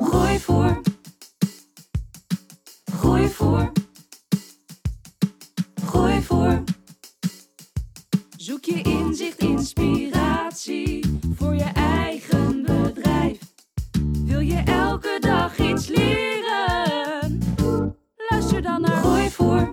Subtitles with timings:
[0.00, 0.80] Groeivoer.
[2.84, 3.72] Groeivoer.
[5.84, 6.62] Groeivoer.
[8.36, 13.38] Zoek je inzicht, inspiratie voor je eigen bedrijf.
[14.24, 17.38] Wil je elke dag iets leren?
[18.30, 19.72] Luister dan naar Groeivoer.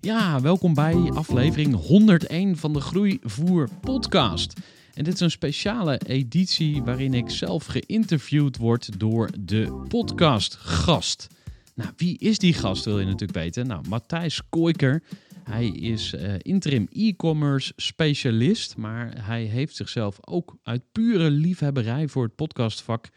[0.00, 4.52] Ja, welkom bij aflevering 101 van de Groeivoer podcast.
[5.00, 11.26] En dit is een speciale editie waarin ik zelf geïnterviewd word door de podcastgast.
[11.74, 13.66] Nou, wie is die gast wil je natuurlijk weten.
[13.66, 15.02] Nou, Matthijs Koiker.
[15.42, 22.22] Hij is eh, interim e-commerce specialist, maar hij heeft zichzelf ook uit pure liefhebberij voor
[22.22, 23.08] het podcastvak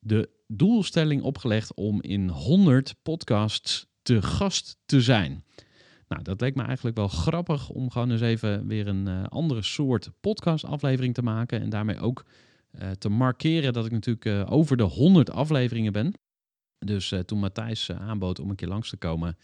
[0.00, 5.44] de doelstelling opgelegd om in 100 podcasts te gast te zijn.
[6.12, 9.62] Nou, dat leek me eigenlijk wel grappig om gewoon eens even weer een eh, andere
[9.62, 11.60] soort podcastaflevering te maken.
[11.60, 12.24] En daarmee ook
[12.70, 16.12] eh, te markeren dat ik natuurlijk eh, over de 100 afleveringen ben.
[16.78, 19.36] Dus toen Matthijs aanbood om een keer langs te komen,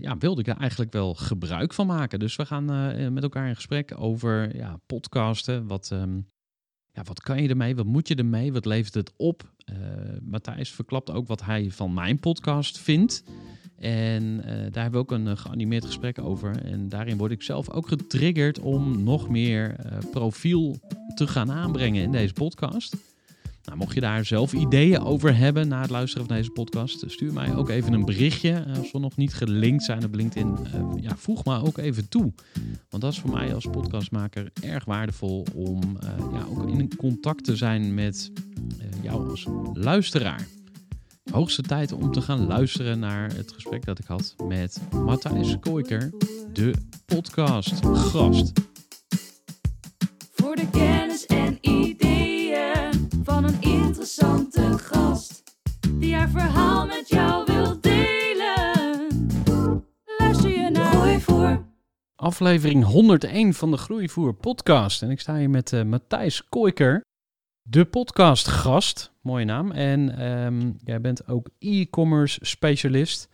[0.00, 2.18] ja, wilde ik er eigenlijk wel gebruik van maken.
[2.18, 2.64] Dus we gaan
[3.12, 5.66] met elkaar in gesprek over ja, podcasten.
[5.66, 6.20] Wat, ehm,
[6.96, 7.76] ja, wat kan je ermee?
[7.76, 8.52] Wat moet je ermee?
[8.52, 9.54] Wat levert het op?
[10.22, 13.24] Matthijs verklapt ook wat hij van mijn podcast vindt.
[13.78, 16.62] En eh, daar hebben we ook een uh, geanimeerd gesprek over.
[16.64, 19.76] En daarin word ik zelf ook getriggerd om nog meer
[20.10, 20.78] profiel
[21.14, 22.96] te gaan aanbrengen in deze podcast.
[23.66, 27.32] Nou, mocht je daar zelf ideeën over hebben na het luisteren van deze podcast, stuur
[27.32, 28.64] mij ook even een berichtje.
[28.78, 30.56] Als we nog niet gelinkt zijn op LinkedIn,
[31.00, 32.32] ja, voeg me ook even toe.
[32.90, 35.80] Want dat is voor mij als podcastmaker erg waardevol om
[36.32, 38.30] ja, ook in contact te zijn met
[39.02, 40.46] jou als luisteraar.
[41.30, 46.10] Hoogste tijd om te gaan luisteren naar het gesprek dat ik had met Matthijs Koiker,
[46.52, 46.74] de
[47.06, 48.52] podcast gast.
[50.32, 52.05] Voor de kennis en ideeën
[53.46, 55.42] een interessante gast.
[55.90, 59.06] Die haar verhaal met jou wil delen.
[60.18, 61.64] Luister je naar Groeivoer.
[62.16, 65.02] Aflevering 101 van de Groeivoer podcast.
[65.02, 67.04] En ik sta hier met uh, Matthijs Koiker,
[67.62, 69.12] de podcast gast.
[69.22, 69.70] Mooie naam.
[69.72, 73.28] En ehm, jij bent ook e-commerce specialist.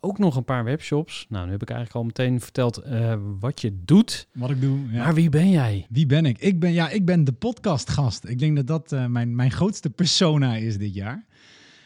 [0.00, 1.26] Ook nog een paar webshops.
[1.28, 4.28] Nou, nu heb ik eigenlijk al meteen verteld eh, wat je doet.
[4.32, 4.78] Wat ik doe.
[4.90, 5.04] Ja.
[5.04, 5.86] Maar wie ben jij?
[5.90, 6.38] Wie ben ik?
[6.38, 8.24] Ik ben, ja, ik ben de podcastgast.
[8.24, 11.26] Ik denk dat dat uh, mijn, mijn grootste persona is dit jaar.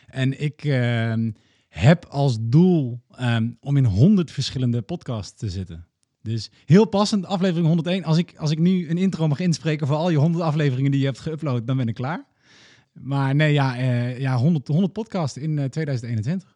[0.06, 1.14] En ik uh,
[1.68, 5.86] heb als doel um, om in honderd verschillende podcasts te zitten.
[6.22, 8.04] Dus heel passend, aflevering 101.
[8.04, 11.00] Als ik, als ik nu een intro mag inspreken voor al je 100 afleveringen die
[11.00, 12.24] je hebt geüpload, dan ben ik klaar.
[12.92, 16.51] Maar nee, ja, uh, ja 100, 100 podcast in uh, 2021.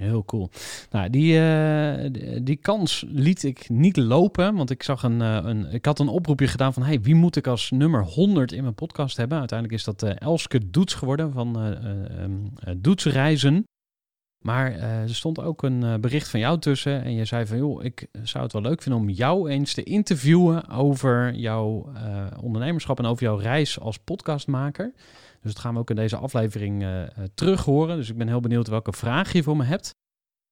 [0.00, 0.50] Heel cool.
[0.90, 1.94] Nou, die, uh,
[2.42, 6.46] die kans liet ik niet lopen, want ik zag een, een ik had een oproepje
[6.46, 9.38] gedaan van, hey, wie moet ik als nummer 100 in mijn podcast hebben?
[9.38, 11.56] Uiteindelijk is dat Elske Doets geworden van
[12.20, 13.64] um, Doetsreizen.
[14.38, 18.06] Maar er stond ook een bericht van jou tussen en je zei van joh, ik
[18.22, 21.92] zou het wel leuk vinden om jou eens te interviewen over jouw
[22.40, 24.92] ondernemerschap en over jouw reis als podcastmaker.
[25.40, 26.84] Dus dat gaan we ook in deze aflevering
[27.34, 27.96] terug horen.
[27.96, 29.94] Dus ik ben heel benieuwd welke vraag je voor me hebt.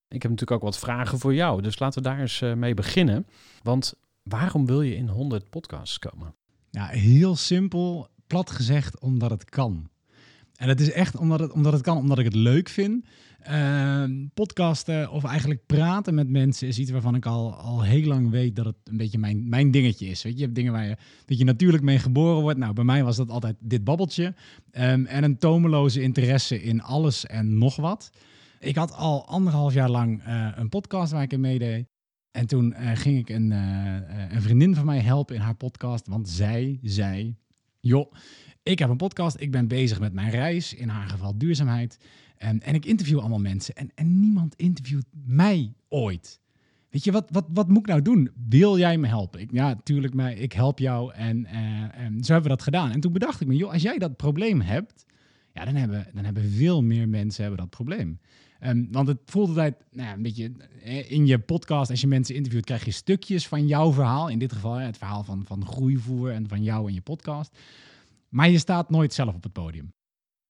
[0.09, 3.27] Ik heb natuurlijk ook wat vragen voor jou, dus laten we daar eens mee beginnen.
[3.63, 6.35] Want waarom wil je in 100 podcasts komen?
[6.71, 9.91] Ja, heel simpel, plat gezegd, omdat het kan.
[10.55, 13.07] En dat is echt omdat het, omdat het kan, omdat ik het leuk vind.
[13.51, 14.05] Uh,
[14.35, 18.57] podcasten of eigenlijk praten met mensen is iets waarvan ik al, al heel lang weet
[18.57, 20.23] dat het een beetje mijn, mijn dingetje is.
[20.23, 22.59] Weet je, je hebt dingen waar je, dat je natuurlijk mee geboren wordt.
[22.59, 24.35] Nou, bij mij was dat altijd dit babbeltje.
[24.73, 28.11] Um, en een tomeloze interesse in alles en nog wat.
[28.61, 31.87] Ik had al anderhalf jaar lang uh, een podcast waar ik in meedeed.
[32.31, 33.97] En toen uh, ging ik een, uh,
[34.31, 36.07] een vriendin van mij helpen in haar podcast.
[36.07, 37.37] Want zij zei,
[37.81, 38.13] joh,
[38.63, 41.99] ik heb een podcast, ik ben bezig met mijn reis, in haar geval duurzaamheid.
[42.39, 46.41] En, en ik interview allemaal mensen en, en niemand interviewt mij ooit.
[46.91, 48.31] Weet je, wat, wat, wat moet ik nou doen?
[48.49, 49.49] Wil jij me helpen?
[49.51, 51.13] Ja, tuurlijk, ik help jou.
[51.15, 52.91] En, eh, en zo hebben we dat gedaan.
[52.91, 55.07] En toen bedacht ik me, joh, als jij dat probleem hebt,
[55.53, 58.21] ja, dan hebben, dan hebben veel meer mensen hebben dat probleem.
[58.59, 60.53] Ehm, want het voelt altijd, nou ja, een beetje
[60.83, 64.29] eh, in je podcast, als je mensen interviewt, krijg je stukjes van jouw verhaal.
[64.29, 67.59] In dit geval het verhaal van, van groeivoer en van jou en je podcast.
[68.29, 69.93] Maar je staat nooit zelf op het podium.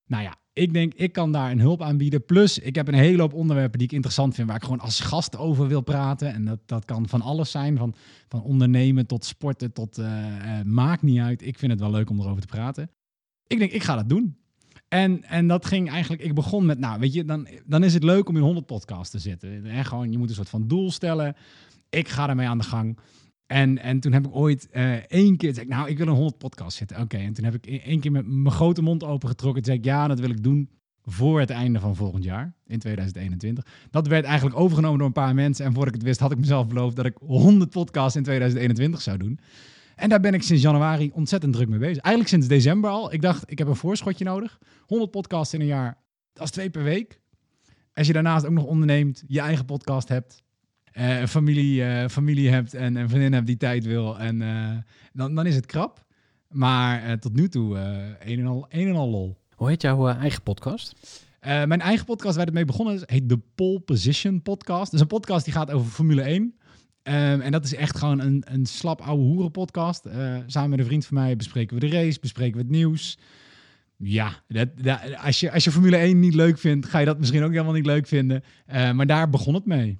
[0.05, 2.25] Nou ja, ik denk, ik kan daar een hulp aanbieden.
[2.25, 4.99] Plus, ik heb een hele hoop onderwerpen die ik interessant vind, waar ik gewoon als
[4.99, 6.33] gast over wil praten.
[6.33, 7.93] En dat, dat kan van alles zijn, van,
[8.27, 11.45] van ondernemen tot sporten, tot uh, maakt niet uit.
[11.45, 12.89] Ik vind het wel leuk om erover te praten.
[13.47, 14.37] Ik denk, ik ga dat doen.
[14.87, 18.03] En, en dat ging eigenlijk, ik begon met, nou weet je, dan, dan is het
[18.03, 19.65] leuk om in 100 podcasts te zitten.
[19.65, 21.35] En gewoon, je moet een soort van doel stellen.
[21.89, 22.97] Ik ga ermee aan de gang.
[23.49, 26.37] En, en toen heb ik ooit uh, één keer gezegd, nou, ik wil een 100
[26.37, 27.01] podcast zitten.
[27.01, 29.63] Oké, en toen heb ik e-, één keer met mijn grote mond opengetrokken.
[29.63, 30.69] Toen zei ik, ja, dat wil ik doen
[31.03, 33.65] voor het einde van volgend jaar, in 2021.
[33.91, 35.65] Dat werd eigenlijk overgenomen door een paar mensen.
[35.65, 39.01] En voordat ik het wist, had ik mezelf beloofd dat ik 100 podcasts in 2021
[39.01, 39.39] zou doen.
[39.95, 42.03] En daar ben ik sinds januari ontzettend druk mee bezig.
[42.03, 43.13] Eigenlijk sinds december al.
[43.13, 44.59] Ik dacht, ik heb een voorschotje nodig.
[44.85, 45.97] 100 podcasts in een jaar,
[46.33, 47.21] dat is twee per week.
[47.93, 50.43] Als je daarnaast ook nog onderneemt, je eigen podcast hebt,
[50.93, 54.77] uh, familie, uh, familie hebt en een vriendin hebt die tijd wil, en, uh,
[55.13, 56.07] dan, dan is het krap.
[56.49, 59.37] Maar tot nu toe een, en al, een en al lol.
[59.55, 61.17] Hoe heet jouw eigen podcast?
[61.41, 64.83] mijn eigen podcast waar het mee begonnen is, heet de Pole Position Podcast.
[64.83, 66.41] Dat is een podcast die gaat over Formule 1.
[66.41, 66.53] Um,
[67.41, 70.07] en dat is echt gewoon een, een slap ouwe hoeren podcast.
[70.45, 73.17] samen met een vriend van mij bespreken we de race, bespreken we het nieuws.
[73.97, 77.19] Ja, dat, dat, als, je, als je Formule 1 niet leuk vindt, ga je dat
[77.19, 78.43] misschien ook helemaal niet leuk vinden.
[78.67, 79.99] maar daar begon het mee.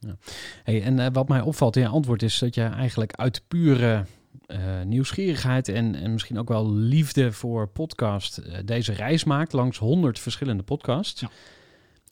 [0.00, 0.16] Ja.
[0.64, 4.04] Hey, en uh, wat mij opvalt in je antwoord is dat je eigenlijk uit pure
[4.46, 9.78] uh, nieuwsgierigheid en, en misschien ook wel liefde voor podcast uh, deze reis maakt langs
[9.78, 11.20] honderd verschillende podcasts.
[11.20, 11.30] Ja.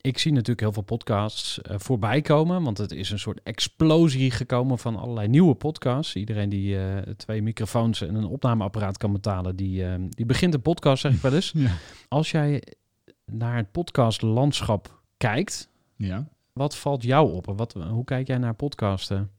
[0.01, 4.79] Ik zie natuurlijk heel veel podcasts voorbij komen, want het is een soort explosie gekomen
[4.79, 6.15] van allerlei nieuwe podcasts.
[6.15, 6.77] Iedereen die
[7.15, 11.33] twee microfoons en een opnameapparaat kan betalen, die, die begint een podcast, zeg ik wel
[11.33, 11.51] eens.
[11.57, 11.71] Ja.
[12.07, 12.63] Als jij
[13.25, 16.27] naar het podcastlandschap kijkt, ja.
[16.59, 17.45] Wat valt jou op?
[17.45, 19.31] Wat, hoe kijk jij naar podcasten?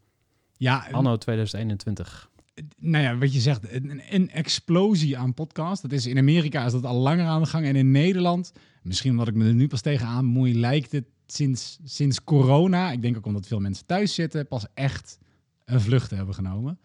[0.56, 2.30] Ja, anno 2021.
[2.78, 5.82] Nou ja, wat je zegt, een, een, explosie aan podcasts.
[5.82, 7.66] Dat is in Amerika is dat al langer aan de gang.
[7.66, 8.52] En in Nederland,
[8.82, 13.02] misschien omdat ik me er nu pas tegenaan moei, lijkt het sinds, sinds corona, ik
[13.02, 15.18] denk ook omdat veel mensen thuis zitten, pas echt
[15.64, 16.78] een vlucht hebben genomen.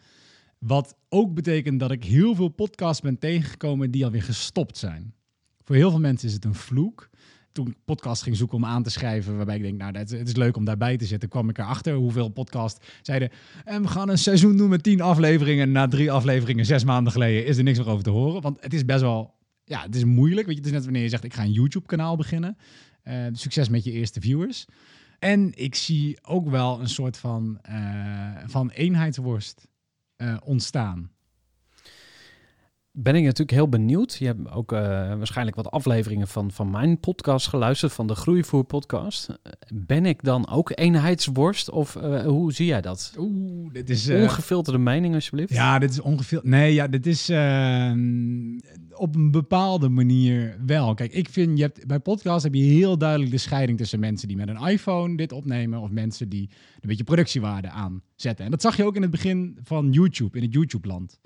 [0.58, 5.14] Wat ook betekent dat ik heel veel podcasts ben tegengekomen die alweer gestopt zijn.
[5.64, 7.10] Voor heel veel mensen is het een vloek
[7.52, 10.56] toen podcast ging zoeken om aan te schrijven, waarbij ik denk, nou, het is leuk
[10.56, 13.30] om daarbij te zitten, kwam ik erachter hoeveel podcast zeiden,
[13.66, 15.72] en we gaan een seizoen doen met tien afleveringen.
[15.72, 18.42] Na drie afleveringen, zes maanden geleden, is er niks meer over te horen.
[18.42, 19.34] Want het is best wel,
[19.64, 20.48] ja, het is moeilijk.
[20.48, 22.58] Weet je, het is net wanneer je zegt, ik ga een YouTube-kanaal beginnen.
[23.04, 24.66] Uh, succes met je eerste viewers.
[25.20, 29.68] En ik zie ook wel een soort van, uh, van eenheidsworst
[30.44, 31.12] ontstaan
[32.92, 34.14] ben ik natuurlijk heel benieuwd.
[34.14, 38.64] Je hebt ook uh, waarschijnlijk wat afleveringen van, van mijn podcast geluisterd, van de Groeivoer
[38.64, 39.28] podcast.
[39.74, 43.14] Ben ik dan ook eenheidsworst of uh, hoe zie jij dat?
[43.18, 44.10] Oeh, dit is...
[44.10, 45.54] Uh, Ongefilterde mening alsjeblieft.
[45.54, 46.52] Ja, dit is ongefilterd.
[46.52, 47.30] Nee, ja, dit is
[48.94, 50.94] op een bepaalde manier wel.
[50.94, 54.28] Kijk, ik vind, je hebt, bij podcasts heb je heel duidelijk de scheiding tussen mensen
[54.28, 58.46] die met een iPhone dit opnemen of mensen die een beetje productiewaarde aanzetten.
[58.46, 61.20] En dat zag je ook in het begin van YouTube, in het YouTube-land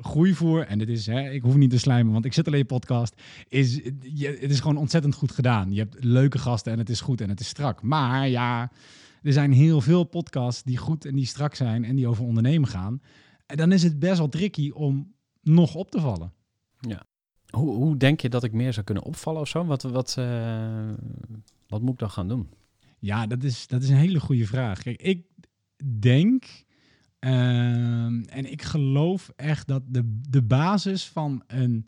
[0.00, 2.66] groeivoer, en dit is, hè, ik hoef niet te slijmen, want ik zit alleen in
[2.66, 5.72] podcast, is, je, het is gewoon ontzettend goed gedaan.
[5.72, 7.82] Je hebt leuke gasten en het is goed en het is strak.
[7.82, 8.70] Maar ja,
[9.22, 12.68] er zijn heel veel podcasts die goed en die strak zijn en die over ondernemen
[12.68, 13.00] gaan.
[13.46, 16.32] En dan is het best wel tricky om nog op te vallen.
[16.80, 17.02] Ja.
[17.50, 19.64] Hoe, hoe denk je dat ik meer zou kunnen opvallen of zo?
[19.64, 20.92] Wat, wat, uh,
[21.68, 22.48] wat moet ik dan gaan doen?
[22.98, 24.82] Ja, dat is, dat is een hele goede vraag.
[24.82, 25.26] Kijk, ik
[26.00, 26.44] denk
[27.18, 31.86] en ik geloof echt dat de, de basis van een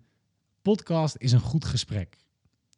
[0.63, 2.17] podcast is een goed gesprek.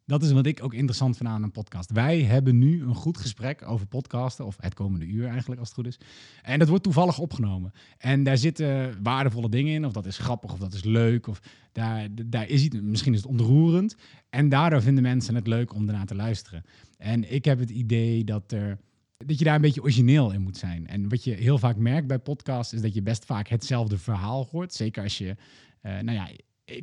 [0.05, 1.91] Dat is wat ik ook interessant vind aan een podcast.
[1.91, 5.77] Wij hebben nu een goed gesprek over podcasten, of het komende uur eigenlijk als het
[5.77, 5.99] goed is.
[6.41, 7.71] En dat wordt toevallig opgenomen.
[7.97, 11.41] En daar zitten waardevolle dingen in, of dat is grappig, of dat is leuk, of
[11.71, 13.95] daar, daar is iets, misschien is het ontroerend.
[14.29, 16.63] En daardoor vinden mensen het leuk om ernaar te luisteren.
[16.97, 18.77] En ik heb het idee dat er
[19.25, 20.87] dat je daar een beetje origineel in moet zijn.
[20.87, 24.47] En wat je heel vaak merkt bij podcasts is dat je best vaak hetzelfde verhaal
[24.51, 24.73] hoort.
[24.73, 25.35] Zeker als je,
[25.83, 26.29] uh, nou ja,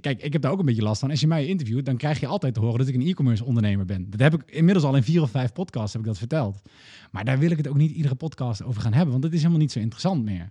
[0.00, 1.10] kijk, ik heb daar ook een beetje last van.
[1.10, 3.84] Als je mij interviewt, dan krijg je altijd te horen dat ik een e-commerce ondernemer
[3.84, 4.10] ben.
[4.10, 6.62] Dat heb ik inmiddels al in vier of vijf podcasts heb ik dat verteld.
[7.10, 9.38] Maar daar wil ik het ook niet iedere podcast over gaan hebben, want dat is
[9.38, 10.50] helemaal niet zo interessant meer.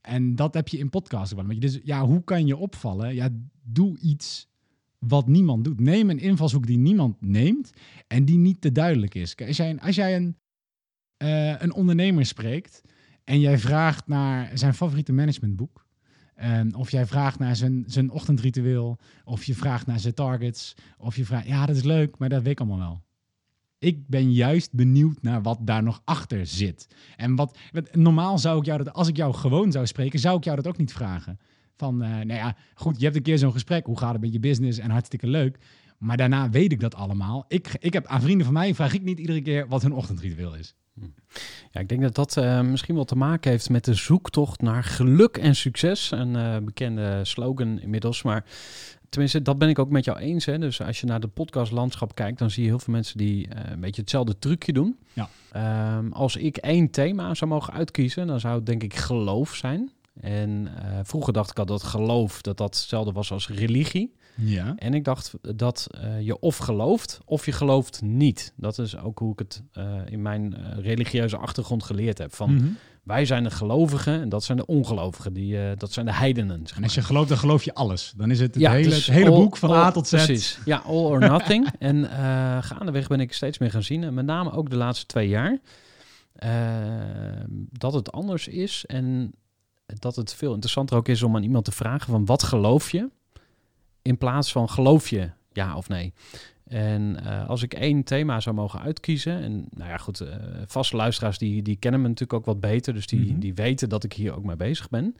[0.00, 1.60] en dat heb je in podcasts ook wel.
[1.60, 3.14] Dus ja, hoe kan je opvallen?
[3.14, 3.28] Ja,
[3.62, 4.48] doe iets
[4.98, 5.80] wat niemand doet.
[5.80, 7.72] Neem een invalshoek die niemand neemt
[8.06, 9.36] en die niet te duidelijk is.
[9.46, 10.36] Als jij, als jij een,
[11.16, 12.82] eh, een ondernemer spreekt
[13.24, 15.84] en jij vraagt naar zijn favoriete managementboek,
[16.34, 21.16] en of jij vraagt naar zijn, zijn ochtendritueel, of je vraagt naar zijn targets, of
[21.16, 23.02] je vraagt, ja, dat is leuk, maar dat weet ik allemaal wel.
[23.78, 26.86] Ik ben juist benieuwd naar wat daar nog achter zit.
[27.16, 30.36] En wat, wat- normaal zou ik jou dat, als ik jou gewoon zou spreken, zou
[30.36, 31.38] ik jou dat ook niet vragen.
[31.76, 34.32] Van, eh nou ja, goed, je hebt een keer zo'n gesprek, hoe gaat het met
[34.32, 35.58] je business en hartstikke leuk.
[35.98, 37.44] Maar daarna weet ik dat allemaal.
[37.48, 40.54] Ik, ik heb aan vrienden van mij, vraag ik niet iedere keer wat hun ochtendritueel
[40.54, 40.74] is.
[41.70, 44.84] Ja, ik denk dat dat eh, misschien wel te maken heeft met de zoektocht naar
[44.84, 46.10] geluk en succes.
[46.10, 48.22] Een eh, bekende slogan inmiddels.
[48.22, 48.44] Maar
[49.08, 50.44] tenminste, dat ben ik ook met jou eens.
[50.44, 50.58] Hè?
[50.58, 53.70] Dus als je naar de podcastlandschap kijkt, dan zie je heel veel mensen die eh,
[53.70, 54.96] een beetje hetzelfde trucje doen.
[55.12, 55.28] Ja.
[55.52, 59.90] Ehm, als ik één thema zou mogen uitkiezen, dan zou het denk ik geloof zijn.
[60.20, 60.68] En
[61.02, 64.14] vroeger dacht ik al dat geloof dat dat hetzelfde was als religie.
[64.36, 64.74] Ja.
[64.76, 68.52] En ik dacht dat eh, je of gelooft of je gelooft niet.
[68.56, 72.34] Dat is ook hoe ik het eh, in mijn eh, religieuze achtergrond geleerd heb.
[72.34, 72.66] Van Mhm.
[73.02, 75.32] wij zijn de gelovigen en dat zijn de ongelovigen.
[75.32, 76.66] Die, dat zijn de heidenen.
[76.66, 77.02] Zeg En als maar.
[77.04, 78.12] je gelooft, dan geloof je alles.
[78.16, 80.10] Dan is het het Ja, hele, dus het hele all- boek van A tot Z.
[80.10, 80.58] Precies.
[80.64, 81.68] Ja, all or nothing.
[81.78, 82.04] en
[82.62, 84.04] gaandeweg ben ik steeds meer gaan zien.
[84.04, 85.58] En met name ook de laatste twee jaar.
[87.70, 88.84] dat het anders is.
[88.86, 89.32] En
[89.86, 93.08] dat het veel interessanter ook is om aan iemand te vragen van wat geloof je?
[94.06, 96.12] In plaats van geloof je ja of nee?
[96.66, 100.34] En eh, als ik één thema zou mogen uitkiezen, en nou ja, goed, eh,
[100.66, 103.38] vaste luisteraars die, die kennen me natuurlijk ook wat beter, dus die, Mhm.
[103.38, 105.16] die weten dat ik hier ook mee bezig ben.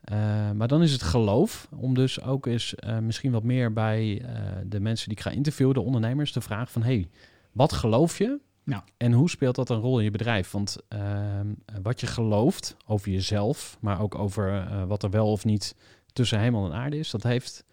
[0.00, 4.22] Eh, maar dan is het geloof, om dus ook eens misschien wat meer bij
[4.66, 7.08] de mensen die ik ga interviewen, de ondernemers, te vragen van, hey,
[7.52, 8.40] wat geloof je?
[8.64, 8.84] Ja.
[8.96, 10.50] En hoe speelt dat een rol in je bedrijf?
[10.50, 11.46] Want ehm,
[11.82, 15.74] wat je gelooft over jezelf, maar ook over wat er wel of niet
[16.12, 17.64] tussen hemel en aarde is, dat heeft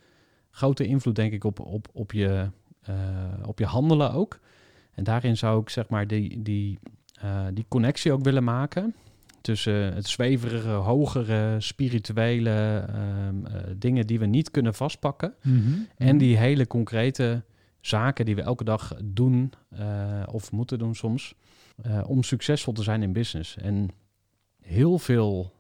[0.51, 2.50] grote invloed, denk ik, op, op, op, je,
[2.82, 2.96] eh,
[3.46, 4.39] op je handelen ook.
[4.94, 6.79] En daarin zou ik zeg maar die, die,
[7.22, 8.96] eh, die connectie ook willen maken
[9.41, 15.34] tussen het zweverige, hogere, spirituele ehm, eh, dingen die we niet kunnen vastpakken.
[15.41, 15.74] Mhm.
[15.98, 17.44] En die hele concrete
[17.82, 19.53] zaken die we elke dag doen
[20.25, 21.36] of moeten doen soms.
[22.06, 23.58] om succesvol te zijn in business.
[23.58, 23.89] En
[24.62, 25.53] heel veel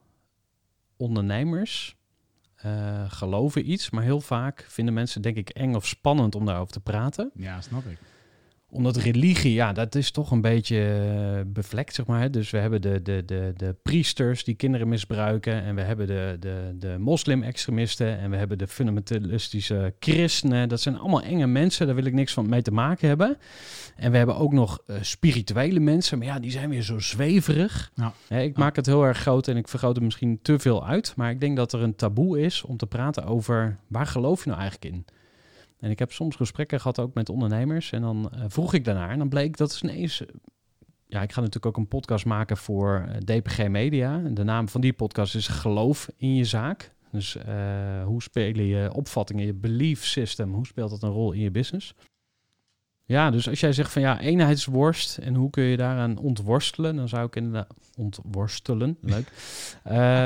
[0.97, 1.98] ondernemers
[2.61, 6.73] eh, geloven iets, maar heel vaak vinden mensen denk ik eng of spannend om daarover
[6.73, 7.97] te praten Ja, snap ik.
[8.71, 10.77] Omdat religie, ja, dat is toch een beetje
[11.35, 12.31] eh, bevlekt, zeg maar.
[12.31, 15.63] Dus we hebben de, de, de, de priesters die kinderen misbruiken.
[15.63, 18.19] En we hebben de, de, de moslim-extremisten.
[18.19, 20.69] En we hebben de fundamentalistische christenen.
[20.69, 23.37] Dat zijn allemaal enge mensen, daar wil ik niks van mee te maken hebben.
[23.95, 26.17] En we hebben ook nog eh, spirituele mensen.
[26.17, 27.91] Maar ja, die zijn weer zo zweverig.
[27.95, 28.13] Ja.
[28.37, 28.63] Ik Ja.
[28.63, 31.13] maak het heel erg groot en ik vergroot het misschien te veel uit.
[31.15, 34.49] Maar ik denk dat er een taboe is om te praten over waar geloof je
[34.49, 35.05] nou eigenlijk in?
[35.79, 37.91] En ik heb soms gesprekken gehad ook met ondernemers.
[37.91, 39.09] En dan eh, vroeg ik daarnaar.
[39.09, 40.25] En dan bleek dat is ineens.
[40.25, 40.27] eh,
[41.07, 44.17] Ja, ik ga natuurlijk ook een podcast maken voor eh, DPG Media.
[44.17, 46.93] De naam van die podcast is Geloof in je zaak.
[47.11, 47.37] Dus
[48.05, 51.93] hoe spelen je opvattingen, je belief system, hoe speelt dat een rol in je business?
[53.05, 57.07] Ja, dus als jij zegt van ja, eenheidsworst en hoe kun je daaraan ontworstelen, dan
[57.07, 59.31] zou ik inderdaad ontworstelen, leuk.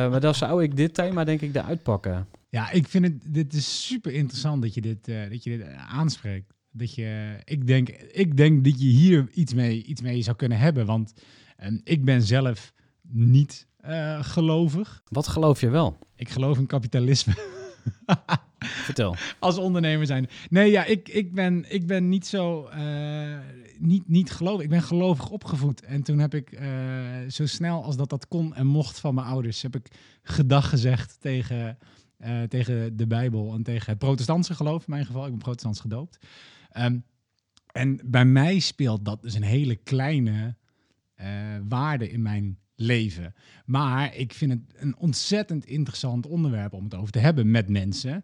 [0.09, 2.27] Maar dan zou ik dit thema denk ik eruit pakken.
[2.53, 5.67] Ja, ik vind het, dit is super interessant dat je dit, eh, dat je dit
[5.75, 6.53] aanspreekt.
[6.71, 10.57] Dat je, ik, denk, ik denk dat je hier iets mee, iets mee zou kunnen
[10.57, 10.85] hebben.
[10.85, 11.13] Want
[11.57, 15.03] eh, ik ben zelf niet eh, gelovig.
[15.09, 15.97] Wat geloof je wel?
[16.15, 17.33] Ik geloof in kapitalisme
[18.59, 19.15] Vertel.
[19.39, 20.29] als ondernemer zijn.
[20.49, 23.37] Nee, ja, ik, ik, ben, ik ben niet zo, eh,
[23.77, 24.63] niet, niet gelovig.
[24.63, 25.81] Ik ben gelovig opgevoed.
[25.81, 26.67] En toen heb ik eh,
[27.27, 29.87] zo snel als dat dat kon en mocht van mijn ouders, heb ik
[30.23, 31.77] gedag gezegd tegen,
[32.23, 35.23] eh, tegen de Bijbel en tegen het protestantse geloof in mijn geval.
[35.23, 36.17] Ik ben protestants gedoopt.
[36.69, 36.97] Ehm,
[37.71, 40.55] en bij mij speelt dat dus een hele kleine
[41.13, 41.27] eh,
[41.67, 43.33] waarde in mijn leven.
[43.65, 48.23] Maar ik vind het een ontzettend interessant onderwerp om het over te hebben met mensen.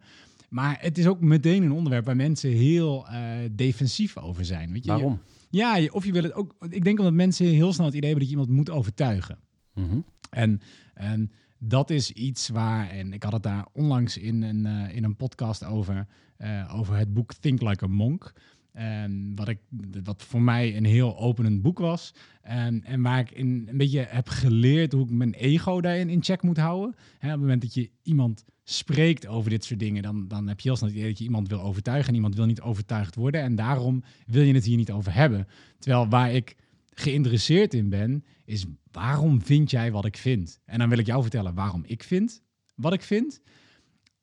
[0.49, 4.71] Maar het is ook meteen een onderwerp waar mensen heel eh, defensief over zijn.
[4.71, 4.91] Weet je?
[4.91, 5.19] Waarom?
[5.49, 6.55] Ja, je- of je wil het ook.
[6.69, 9.37] Ik denk omdat mensen heel snel het idee hebben dat je iemand moet overtuigen.
[9.73, 9.99] Mhm.
[10.29, 10.61] En,
[10.93, 15.03] en dat is iets waar, en ik had het daar onlangs in een, eh, in
[15.03, 18.33] een podcast over, eh, over het boek Think Like a Monk.
[18.71, 19.59] En wat, ik,
[20.03, 22.13] wat voor mij een heel openend boek was.
[22.41, 26.23] En, en waar ik in, een beetje heb geleerd hoe ik mijn ego daarin in
[26.23, 26.89] check moet houden.
[26.89, 30.67] Op het moment dat je iemand spreekt over dit soort dingen, dan, dan heb je
[30.67, 32.07] heel snel het idee dat je iemand wil overtuigen.
[32.07, 33.41] En iemand wil niet overtuigd worden.
[33.41, 35.47] En daarom wil je het hier niet over hebben.
[35.79, 36.55] Terwijl waar ik
[36.99, 40.59] geïnteresseerd in ben, is waarom vind jij wat ik vind?
[40.65, 42.41] En dan wil ik jou vertellen waarom ik vind
[42.75, 43.41] wat ik vind.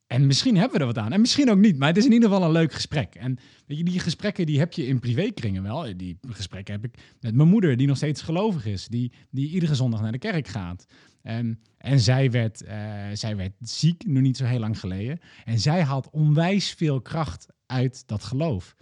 [0.06, 1.12] En misschien hebben we er wat aan.
[1.12, 1.78] En misschien ook niet.
[1.78, 3.14] Maar het is in ieder geval een leuk gesprek.
[3.14, 5.97] En weet je, die gesprekken die heb je in privékringen wel.
[5.97, 8.88] Die gesprekken heb ik met mijn moeder, die nog steeds gelovig is.
[8.88, 10.87] Die, die iedere zondag naar de kerk gaat.
[11.23, 15.18] En, en zij, werd, eh, zij werd ziek, nog niet zo heel lang geleden.
[15.45, 18.76] En zij had onwijs veel kracht uit dat geloof.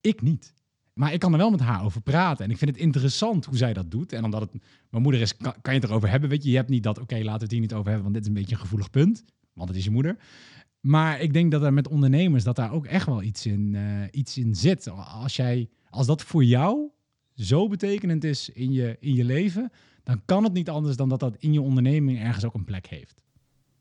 [0.00, 0.54] Ik niet.
[0.98, 2.44] Maar ik kan er wel met haar over praten.
[2.44, 4.12] En ik vind het interessant hoe zij dat doet.
[4.12, 4.50] En omdat het
[4.90, 6.28] mijn moeder is, kan, je het erover hebben.
[6.28, 8.14] Weet je, je hebt niet dat, oké, laten we het hier niet over hebben, want
[8.14, 9.24] dit is een beetje een gevoelig punt.
[9.52, 10.16] Want het is je moeder.
[10.80, 13.82] Maar ik denk dat er met ondernemers, dat daar ook echt wel iets in, eh,
[14.10, 14.88] iets in zit.
[15.22, 16.90] Als, jij, als dat voor jou
[17.34, 19.70] zo betekenend is in je, in je leven,
[20.02, 22.86] dan kan het niet anders dan dat dat in je onderneming ergens ook een plek
[22.86, 23.22] heeft.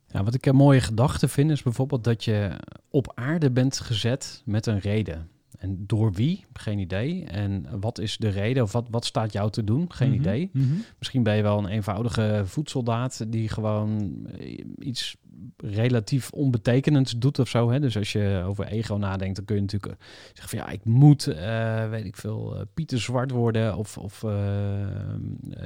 [0.08, 4.42] Ja, wat ik een mooie gedachte vind, is bijvoorbeeld dat je op aarde bent gezet
[4.46, 5.30] met een reden.
[5.58, 6.46] En door wie?
[6.54, 7.24] Geen idee.
[7.24, 8.64] En wat is de reden?
[8.64, 9.92] Of wat, wat staat jou te doen?
[9.94, 10.50] Geen Mhm, idee.
[10.54, 10.74] mhm.
[10.98, 15.16] Misschien ben je wel een eenvoudige voedsoldaat die gewoon eh, iets
[15.58, 17.70] relatief onbetekenends doet of zo.
[17.72, 17.80] Hè?
[17.80, 20.86] Dus als je over ego nadenkt, dan kun je natuurlijk eh, zeggen van ja, ik
[20.86, 24.24] moet, eh, weet ik veel, Pieter Zwart worden of, of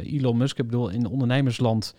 [0.03, 0.57] Elon Musk.
[0.59, 1.95] Ik bedoel, in ondernemersland,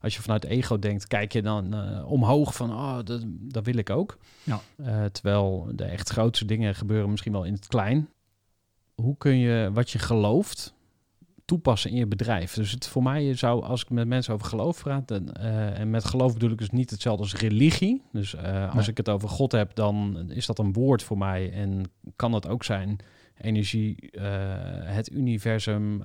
[0.00, 3.76] als je vanuit ego denkt, kijk je dan eh, omhoog van, oh, dat, dat wil
[3.76, 4.18] ik ook.
[4.42, 4.60] Ja.
[4.76, 8.08] Eh, terwijl de echt grootste dingen gebeuren misschien wel in het klein.
[8.94, 10.74] Hoe kun je wat je gelooft
[11.44, 12.54] toepassen in je bedrijf?
[12.54, 15.90] Dus het voor mij zou, als ik met mensen over geloof praat, dan, eh, en
[15.90, 18.02] met geloof bedoel ik dus niet hetzelfde als religie.
[18.12, 18.88] Dus als Nee.
[18.88, 21.82] ik het over God heb, dan is dat een woord voor mij en
[22.16, 22.98] kan dat ook zijn
[23.40, 24.10] energie,
[24.84, 26.02] het universum.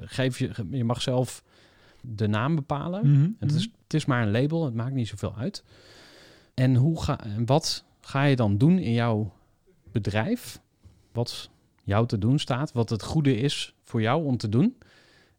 [0.00, 1.42] geef je, je mag zelf
[2.14, 3.10] de naam bepalen.
[3.10, 5.64] Mhm, En het, is, het is maar een label, het maakt niet zoveel uit.
[6.54, 9.32] En, hoe ga, en wat ga je dan doen in jouw
[9.92, 10.60] bedrijf?
[11.12, 11.50] Wat
[11.84, 14.76] jou te doen staat, wat het goede is voor jou om te doen.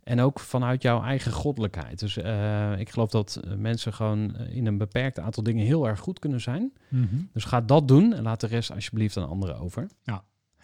[0.03, 1.99] En ook vanuit jouw eigen goddelijkheid.
[1.99, 5.87] Dus eh, ik geloof dat eh, mensen gewoon eh, in een beperkt aantal dingen heel
[5.87, 6.73] erg goed kunnen zijn.
[6.89, 7.05] mhm.
[7.33, 9.87] Dus ga dat doen en laat de rest alsjeblieft aan anderen over.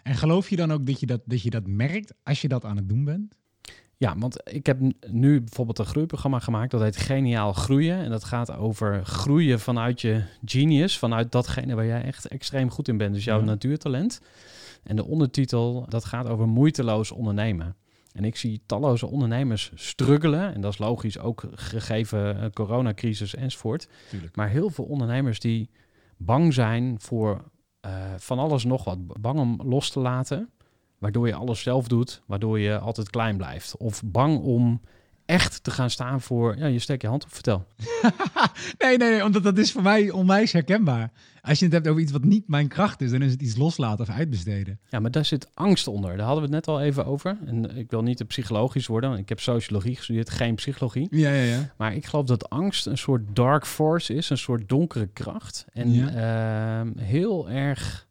[0.02, 2.64] En geloof je dan ook dat je dat, dat je dat merkt als je dat
[2.64, 3.34] aan het doen bent?
[3.96, 4.80] Ja, want ik heb
[5.10, 6.70] nu bijvoorbeeld een groeiprogramma gemaakt.
[6.70, 7.98] Dat heet Geniaal Groeien.
[7.98, 10.98] En dat gaat over groeien vanuit je genius.
[10.98, 13.14] Vanuit datgene waar jij echt extreem goed in bent.
[13.14, 13.44] Dus jouw Ja.
[13.44, 14.20] natuurtalent.
[14.82, 17.76] En de ondertitel, dat gaat over moeiteloos ondernemen.
[18.12, 20.54] En ik zie talloze ondernemers struggelen.
[20.54, 23.88] En dat is logisch, ook gegeven eh, coronacrisis enzovoort.
[24.10, 24.36] Tuurlijk.
[24.36, 25.70] Maar heel veel ondernemers die
[26.16, 27.44] bang zijn voor
[27.80, 29.20] eh, van alles nog wat.
[29.20, 30.48] Bang om los te laten,
[31.04, 33.76] waardoor je alles zelf doet, waardoor je altijd klein blijft.
[33.76, 34.80] Of bang om
[35.26, 37.66] echt te gaan staan voor, ja, je steekt je hand op, vertel.
[38.78, 41.12] nee, nee, nee, omdat dat is voor mij onwijs herkenbaar.
[41.42, 43.56] Als je het hebt over iets wat niet mijn kracht is, dan is het iets
[43.56, 44.78] loslaten of uitbesteden.
[44.88, 46.16] Ja, maar daar zit angst onder.
[46.16, 47.36] Daar hadden we het net al even over.
[47.46, 51.06] En ik wil niet te psychologisch worden, want ik heb sociologie gestudeerd, geen psychologie.
[51.10, 51.72] Ja, ja, ja.
[51.76, 55.64] Maar ik geloof dat angst een soort dark force is, een soort donkere kracht.
[55.72, 56.08] En Ja.
[56.80, 58.03] ehm, heel erg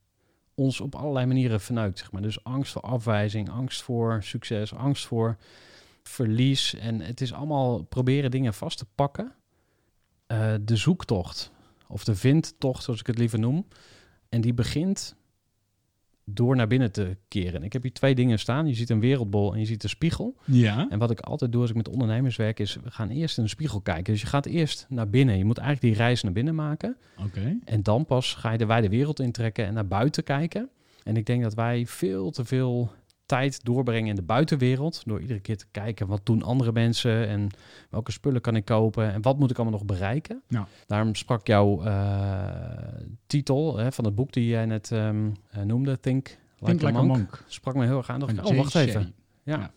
[0.56, 2.00] ons op allerlei manieren verneukt.
[2.00, 2.22] Zeg maar.
[2.22, 5.38] Dus angst voor afwijzing, angst voor succes, angst voor
[6.04, 6.76] verlies.
[6.76, 9.36] En het is allemaal proberen dingen vast te pakken.
[10.26, 11.52] Eh, de zoektocht,
[11.88, 13.68] of de vindtocht, zoals ik het liever noem.
[14.30, 15.16] En die begint
[16.25, 17.63] door naar binnen te keren.
[17.63, 18.67] Ik heb hier twee dingen staan.
[18.67, 20.36] Je ziet een wereldbol en je ziet een spiegel.
[20.45, 20.88] Ja.
[20.89, 23.43] En wat ik altijd doe als ik met ondernemers werk, is we gaan eerst in
[23.43, 24.13] de spiegel kijken.
[24.13, 25.38] Dus je gaat eerst naar binnen.
[25.38, 26.97] Je moet eigenlijk die reis naar binnen maken.
[27.25, 27.57] Oké.
[27.65, 30.69] En dan pas ga je de wijde wereld intrekken en naar buiten kijken.
[31.03, 32.91] En ik denk dat wij veel te veel
[33.34, 35.02] tijd doorbrengen in de buitenwereld.
[35.06, 37.50] Door iedere keer te kijken wat doen andere mensen en
[37.89, 40.41] welke spullen kan ik kopen en wat moet ik allemaal nog bereiken.
[40.48, 40.67] Ja.
[40.86, 42.43] Daarom sprak jouw eh,
[43.28, 46.86] titel hè, van het boek die jij net ehm, eh, noemde, Think Like, Think a,
[46.86, 47.17] like a Monk.
[47.17, 47.43] monk.
[47.48, 48.19] Sprak me heel erg aan.
[48.19, 49.13] Dacht oh, Jay wacht even.
[49.43, 49.58] Ja.
[49.60, 49.72] Ja.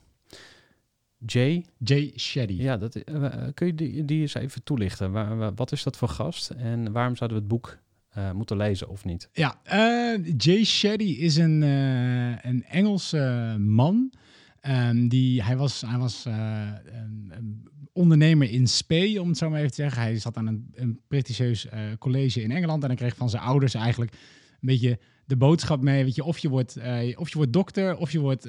[1.27, 2.53] Jay Jay Shetty.
[2.53, 5.13] ja, dat, eh, kun je die, die eens even toelichten?
[5.13, 7.79] Waar- wat is dat voor gast en waarom zouden we het boek
[8.17, 9.29] eh, moeten lezen of niet?
[9.33, 14.13] Ja, eh, Jay Shetty is een, eh, een Engelse man.
[14.61, 19.71] Ehm, die, hij was, hij was een, ondernemer in spe, om het zo maar even
[19.71, 20.03] te zeggen.
[20.03, 21.67] Hij zat aan een, een prestigieus
[21.99, 26.05] college in Engeland en hij kreeg van zijn ouders eigenlijk een beetje de boodschap mee.
[26.05, 26.77] Weet je, of je wordt,
[27.17, 28.49] of je wordt dokter, of je wordt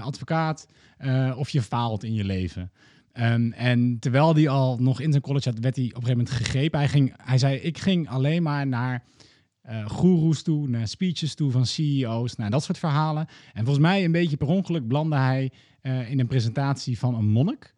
[0.00, 0.66] advocaat,
[1.36, 2.70] of je faalt in je leven.
[3.14, 6.16] Ehm, en terwijl hij al nog in zijn college had, werd hij op een gegeven
[6.18, 6.78] moment gegrepen.
[6.78, 9.04] Hij, ging, hij zei, ik ging alleen maar naar
[9.62, 13.26] eh goeroes toe, naar speeches toe van CEO's, naar dat soort verhalen.
[13.52, 17.28] En volgens mij een beetje per ongeluk blandde hij eh, in een presentatie van een
[17.28, 17.74] monnik.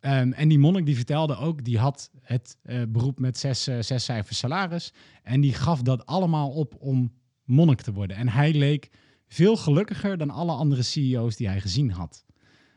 [0.00, 4.04] Ehm, en die monnik die vertelde ook, die had het eh, beroep met zes, zes
[4.04, 4.92] cijfers salaris.
[5.22, 7.12] En die gaf dat allemaal op om
[7.44, 8.16] monnik te worden.
[8.16, 8.90] En hij leek
[9.28, 12.23] veel gelukkiger dan alle andere CEO's die hij gezien had.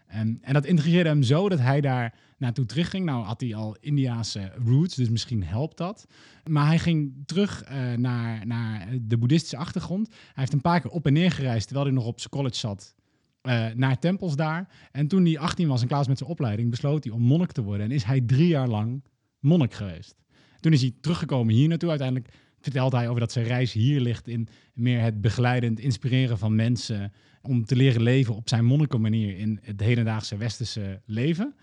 [0.07, 3.05] En, en dat intrigeerde hem zo dat hij daar naartoe terugging.
[3.05, 6.07] Nou had hij al Indiaanse roots, dus misschien helpt dat.
[6.49, 10.07] Maar hij ging terug eh, naar, naar de boeddhistische achtergrond.
[10.07, 12.55] Hij heeft een paar keer op en neer gereisd terwijl hij nog op zijn college
[12.55, 12.95] zat.
[13.41, 14.67] eh, naar tempels daar.
[14.91, 17.63] En toen hij 18 was en klaar met zijn opleiding, besloot hij om monnik te
[17.63, 17.85] worden.
[17.85, 19.03] En is hij drie jaar lang
[19.39, 20.15] monnik geweest.
[20.59, 21.89] Toen is hij teruggekomen hier naartoe.
[21.89, 26.55] Uiteindelijk vertelt hij over dat zijn reis hier ligt in meer het begeleidend inspireren van
[26.55, 27.11] mensen
[27.47, 31.55] om te leren leven op zijn monnikenmanier in het hedendaagse westerse leven.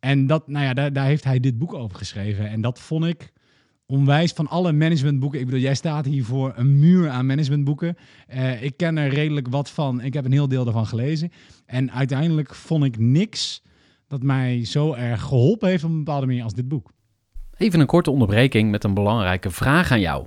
[0.00, 2.48] En dat, nou ja, daar, daar heeft hij dit boek over geschreven.
[2.48, 3.32] En dat vond ik
[3.86, 5.38] onwijs van alle managementboeken.
[5.40, 7.96] Ik bedoel, jij staat hier voor een muur aan managementboeken.
[8.26, 10.00] Eh, ik ken er redelijk wat van.
[10.00, 11.32] Ik heb een heel deel daarvan gelezen.
[11.66, 13.62] En uiteindelijk vond ik niks
[14.08, 16.92] dat mij zo erg geholpen heeft op een bepaalde manier als dit boek.
[17.56, 20.26] Even een korte onderbreking met een belangrijke vraag aan jou.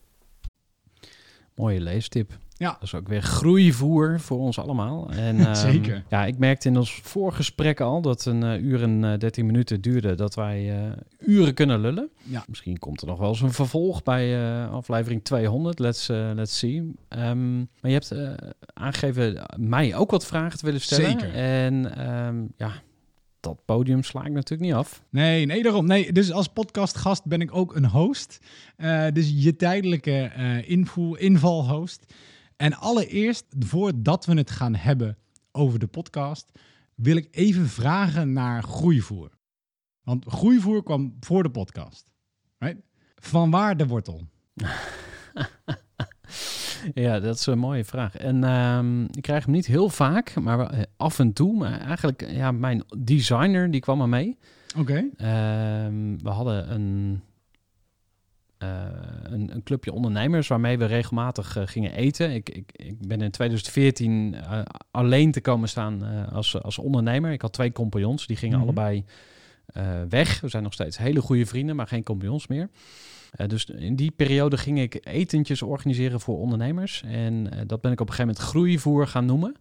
[1.61, 2.37] Mooie leestip.
[2.57, 2.71] Ja.
[2.71, 5.09] Dat is ook weer groeivoer voor ons allemaal.
[5.09, 6.03] En, ehm, Zeker.
[6.09, 9.81] Ja, ik merkte in ons voorgesprek al dat een eh, uur en eh, 13 minuten
[9.81, 12.09] duurde dat wij eh, uren kunnen lullen.
[12.23, 12.43] Ja.
[12.47, 15.79] Misschien komt er nog wel eens een vervolg bij eh, aflevering 200.
[15.79, 16.93] Let's, eh, let's see.
[17.07, 18.29] Ehm, maar je hebt eh,
[18.73, 21.11] aangegeven mij ook wat vragen te willen stellen.
[21.11, 21.33] Zeker.
[21.33, 22.71] En ehm, ja,
[23.41, 25.03] dat podium sla ik natuurlijk niet af.
[25.09, 25.85] Nee, nee, daarom.
[25.85, 28.39] Nee, dus als podcastgast ben ik ook een host.
[28.75, 32.13] Eh, dus je tijdelijke eh invoer, invalhost.
[32.57, 35.17] En allereerst, voordat we het gaan hebben
[35.51, 36.51] over de podcast,
[36.95, 39.29] wil ik even vragen naar groeivoer.
[40.03, 42.11] Want groeivoer kwam voor de podcast.
[42.57, 42.81] Right?
[43.15, 44.27] Van waar de wortel?
[46.93, 48.17] Ja, dat is een mooie vraag.
[48.17, 51.57] En ehm, ik krijg hem niet heel vaak, maar eh, af en toe.
[51.57, 54.37] Maar eigenlijk, ja, mijn designer, die kwam er mee.
[54.77, 55.05] Oké.
[55.17, 57.21] Ehm, we hadden een,
[58.57, 58.85] eh,
[59.23, 62.31] een, een clubje ondernemers waarmee we regelmatig eh, gingen eten.
[62.31, 67.31] Ik, ik, ik ben in 2014 eh, alleen te komen staan als, als ondernemer.
[67.31, 68.65] Ik had twee compagnons, die gingen Mhm.
[68.67, 69.05] allebei
[70.09, 70.41] weg.
[70.41, 72.69] We zijn nog steeds hele goede vrienden, maar geen compagnons meer.
[73.31, 77.03] Eh, dus in die periode ging ik etentjes organiseren voor ondernemers.
[77.05, 79.55] En eh, dat ben ik op een gegeven moment groeivoer gaan noemen.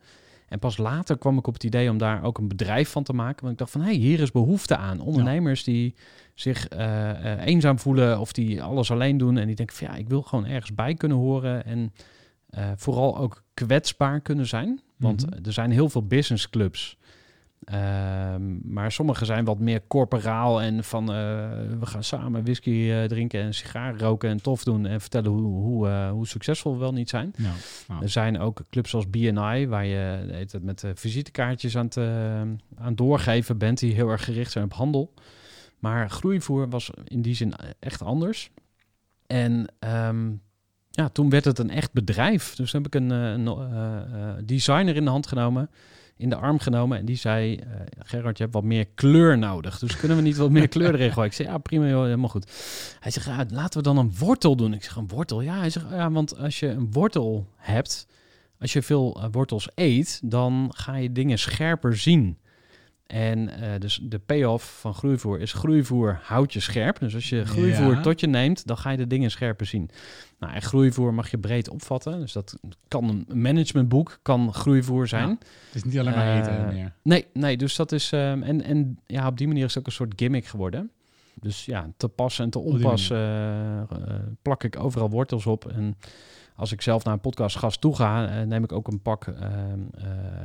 [0.48, 3.12] En pas later kwam ik op het idee om daar ook een bedrijf van te
[3.12, 3.40] maken.
[3.40, 5.00] Want ik dacht van, hé, hey, hier is behoefte aan.
[5.00, 5.94] Ondernemers die
[6.34, 9.38] zich eh, eenzaam voelen of die alles alleen doen.
[9.38, 11.64] En die denken van, ja, ik wil gewoon ergens bij kunnen horen.
[11.64, 11.92] En
[12.76, 14.80] vooral ook kwetsbaar kunnen zijn.
[14.96, 15.44] Want Mhm.
[15.44, 16.96] er zijn heel veel businessclubs.
[17.64, 21.16] Ehm, maar sommige zijn wat meer corporaal en van eh,
[21.78, 25.42] we gaan samen whisky eh, drinken en sigaar roken en tof doen en vertellen hoe,
[25.42, 27.34] hoe, eh, hoe succesvol we wel niet zijn.
[27.36, 27.54] Nou,
[27.88, 28.02] nou.
[28.02, 32.96] Er zijn ook clubs als BNI, waar je tijd met visitekaartjes aan het, aan het
[32.96, 35.14] doorgeven bent, die heel erg gericht zijn op handel.
[35.78, 38.50] Maar groeivoer was in die zin echt anders.
[39.26, 40.30] En ehm,
[40.90, 42.54] ja, toen werd het een echt bedrijf.
[42.54, 45.70] Dus toen heb ik een, een designer in de hand genomen,
[46.20, 46.98] in de arm genomen.
[46.98, 47.66] En die zei, eh,
[47.98, 49.78] Gerard, je hebt wat meer kleur nodig.
[49.78, 51.30] Dus kunnen we niet wat meer kleur erin gooien?
[51.30, 52.50] Ik zei, ja, prima, joh, helemaal goed.
[53.00, 54.74] Hij zegt, ja, laten we dan een wortel doen.
[54.74, 55.40] Ik zeg, een wortel?
[55.40, 58.06] Ja, hij zegt, ja, want als je een wortel hebt,
[58.58, 62.38] als je veel eh, wortels eet, dan ga je dingen scherper zien.
[63.10, 66.98] En eh, dus de payoff van groeivoer is groeivoer houdt je scherp.
[66.98, 68.00] Dus als je groeivoer Ja.
[68.00, 69.90] tot je neemt, dan ga je de dingen scherper zien.
[70.38, 72.20] Nou, en groeivoer mag je breed opvatten.
[72.20, 75.28] Dus dat kan een managementboek, kan groeivoer zijn.
[75.28, 75.36] Ja.
[75.66, 76.92] Het is niet alleen maar eten Eh, meer.
[77.02, 78.12] Nee, nee, dus dat is...
[78.12, 80.90] ehm, en, en ja, op die manier is het ook een soort gimmick geworden.
[81.34, 83.86] Dus ja, te pas en te die onpas eh, eh,
[84.42, 85.68] plak ik overal wortels op.
[85.72, 85.96] En
[86.60, 89.80] als ik zelf naar een podcastgast toe ga, eh, neem ik ook een pak ehm,
[89.94, 90.04] eh,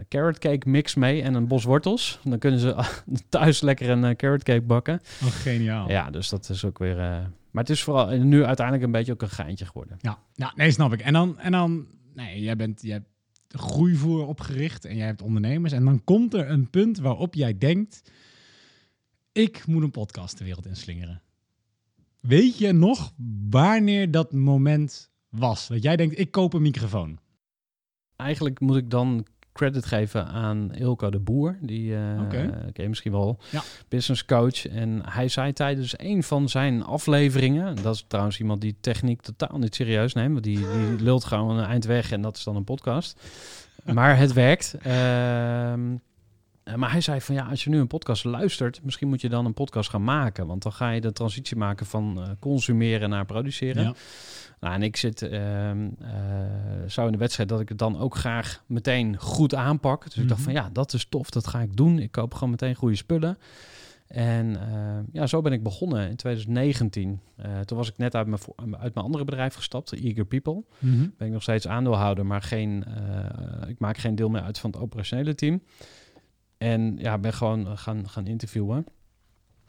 [0.10, 2.19] carrot cake mix mee en een bos wortels.
[2.23, 2.75] Dan kunnen ze
[3.30, 5.01] thuis lekker een eh, carrot cake bakken.
[5.23, 5.89] Oh, geniaal.
[5.89, 6.95] Ja, dus dat is ook weer...
[7.51, 9.97] maar het is vooral nu uiteindelijk een beetje ook een geintje geworden.
[10.01, 11.01] Ja, ja nee, snap ik.
[11.01, 13.10] En dan, en dan nee, jij bent, jij hebt
[13.47, 15.73] groeivoer opgericht en jij hebt ondernemers.
[15.73, 18.12] En dan komt er een punt waarop jij denkt,
[19.32, 21.21] ik moet een podcast de wereld inslingeren.
[22.19, 23.13] weet je nog
[23.49, 25.67] wanneer dat moment was?
[25.67, 27.19] Dat jij denkt, ik koop een microfoon.
[28.15, 31.58] Eigenlijk moet ik dan credit geven aan Ilko de Boer.
[31.62, 31.89] Die
[32.30, 33.39] ken je misschien wel.
[33.52, 33.63] Ja.
[33.88, 34.67] Business coach.
[34.67, 37.76] En hij zei tijdens een van zijn afleveringen...
[37.82, 40.32] Dat is trouwens iemand die techniek totaal niet serieus neemt.
[40.32, 43.19] Want die, die lult gewoon een eind weg en dat is dan een podcast.
[43.93, 44.76] Maar het werkt.
[44.82, 46.00] Ehm, eh,
[46.75, 48.80] maar hij zei van ja, als je nu een podcast luistert...
[48.84, 50.47] misschien moet je dan een podcast gaan maken.
[50.47, 53.84] Want dan ga je de transitie maken van eh, consumeren naar produceren.
[53.84, 53.93] Ja.
[54.60, 56.10] Nou, en ik zit ehm, eh,
[56.88, 60.04] zo in de wedstrijd dat ik het dan ook graag meteen goed aanpak.
[60.04, 60.49] Dus ik dacht Mhm.
[60.51, 61.99] van ja, dat is tof, dat ga ik doen.
[61.99, 63.38] Ik koop gewoon meteen goede spullen.
[64.08, 67.19] En eh, ja, zo ben ik begonnen in 2019.
[67.36, 68.41] Eh, toen was ik net uit mijn,
[68.80, 70.63] uit mijn andere bedrijf gestapt, Eager People.
[70.80, 71.08] Mhm.
[71.17, 74.71] Ben ik nog steeds aandeelhouder, maar geen, eh, ik maak geen deel meer uit van
[74.71, 75.62] het operationele team.
[76.65, 78.86] En ja, ben gewoon gaan, gaan interviewen.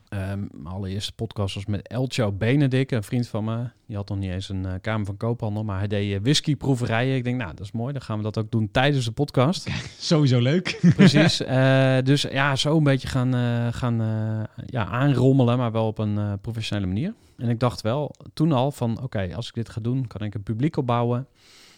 [0.09, 3.69] Ehm, mijn allereerste podcast was met Elcho Benedict, een vriend van me.
[3.87, 7.17] Die had nog niet eens een eh, Kamer van Koophandel, maar hij deed eh, whiskyproeverijen.
[7.17, 7.93] Ik denk, nou, dat is mooi.
[7.93, 9.69] Dan gaan we dat ook doen tijdens de podcast.
[9.99, 10.79] Sowieso leuk.
[10.97, 11.43] Precies.
[11.43, 15.99] Eh, dus ja, zo een beetje gaan, eh, gaan eh, ja, aanrommelen, maar wel op
[15.99, 17.15] een eh, professionele manier.
[17.37, 20.35] En ik dacht wel toen al van, oké, als ik dit ga doen, kan ik
[20.35, 21.27] een publiek opbouwen.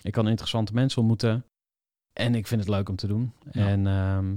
[0.02, 1.44] Ik kan interessante mensen ontmoeten.
[2.12, 3.32] En ik vind het leuk om te doen.
[3.50, 3.66] Ja.
[3.66, 4.34] En ehm,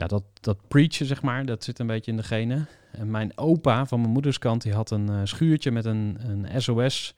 [0.00, 2.68] ja, dat, dat preachen, zeg maar, dat zit een beetje in de genen.
[2.92, 6.62] En mijn opa van mijn moeders kant, die had een eh, schuurtje met een, een
[6.62, 7.14] SOS...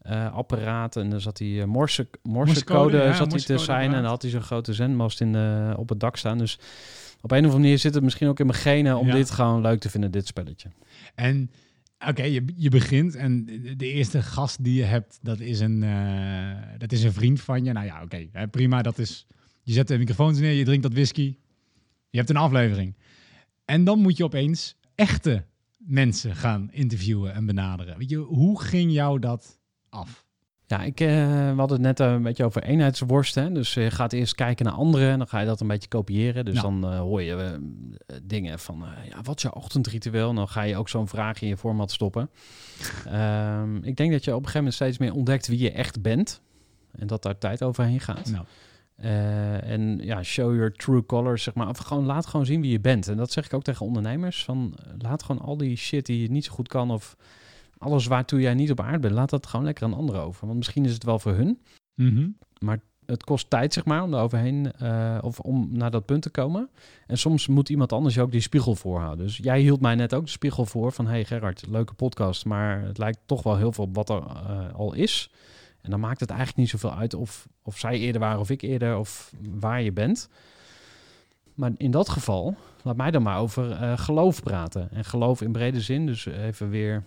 [0.00, 4.02] eh, apparaat en dan zat hij uh, morse, morsecode ja, zat hij te zijn en
[4.02, 6.38] dan had hij zo'n grote zendmast in de, op het dak staan.
[6.38, 6.58] Dus
[7.20, 9.12] op een of andere manier zit het misschien ook in mijn genen om Ja.
[9.14, 10.68] dit gewoon leuk te vinden, dit spelletje.
[11.14, 11.50] En
[12.08, 13.44] oké, je, je begint en
[13.76, 15.80] de- eerste gast die je hebt, dat is een,
[16.78, 17.72] dat is een vriend van je.
[17.72, 18.82] Nou ja, oké, prima.
[18.82, 19.26] Dat is,
[19.62, 21.36] je zet de microfoons neer, je drinkt dat whisky.
[22.14, 22.96] Je hebt een aflevering.
[23.64, 25.44] En dan moet je opeens echte
[25.78, 27.98] mensen gaan interviewen en benaderen.
[27.98, 30.24] Weet je, hoe ging jou dat af?
[30.66, 31.06] Ja, ik, eh,
[31.50, 33.34] we hadden het net eh, een beetje over eenheidsworst.
[33.34, 33.52] Hè?
[33.52, 36.44] Dus je gaat eerst kijken naar anderen en dan ga je dat een beetje kopiëren.
[36.44, 36.60] Dus Ja.
[36.62, 40.28] dan eh, hoor je eh, dingen van, eh, ja, wat is jouw ochtendritueel?
[40.28, 42.30] En dan ga je ook zo'n vraag in je format stoppen.
[43.06, 46.02] Ehm, ik denk dat je op een gegeven moment steeds meer ontdekt wie je echt
[46.02, 46.40] bent.
[46.92, 48.30] En dat daar tijd overheen gaat.
[48.30, 48.44] Nou,
[48.96, 51.68] Eh, en ja, show your true colors, zeg maar.
[51.68, 53.08] Of gewoon, laat gewoon zien wie je bent.
[53.08, 54.44] En dat zeg ik ook tegen ondernemers.
[54.44, 56.90] Van, eh, laat gewoon al die shit die je niet zo goed kan...
[56.90, 57.16] of
[57.78, 59.14] alles waartoe jij niet op aarde bent...
[59.14, 60.46] laat dat gewoon lekker aan anderen over.
[60.46, 61.60] Want misschien is het wel voor hun.
[61.94, 62.28] mhm.
[63.06, 64.72] Het kost tijd, zeg maar, om daar overheen...
[64.72, 66.70] eh, of om naar dat punt te komen.
[67.06, 69.26] En soms moet iemand anders je ook die spiegel voorhouden.
[69.26, 71.06] Dus jij hield mij net ook de spiegel voor van...
[71.06, 74.22] hey Gerard, leuke podcast, maar het lijkt toch wel heel veel op wat er
[74.72, 75.30] al is...
[75.84, 78.62] En dan maakt het eigenlijk niet zoveel uit of, of zij eerder waren of ik
[78.62, 80.28] eerder of waar je bent.
[81.54, 84.88] Maar in dat geval, laat mij dan maar over eh, geloof praten.
[84.92, 87.02] En geloof in brede zin, dus even weer...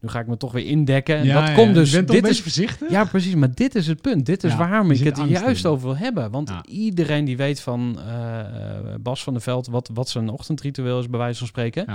[0.00, 1.16] Nu ga ik me toch weer indekken.
[1.16, 1.90] En Ja, dat ja, komt dus...
[1.90, 2.90] Je bent toch dit is, voorzichtig?
[2.90, 3.34] ja, precies.
[3.34, 4.26] Maar dit is het punt.
[4.26, 5.70] Dit is Ja, waarom ik het juist in.
[5.70, 6.30] over wil hebben.
[6.30, 9.66] Want iedereen die weet van eh, Bas van der Veld...
[9.66, 11.86] Wat, wat zijn ochtendritueel is, bij wijze van spreken.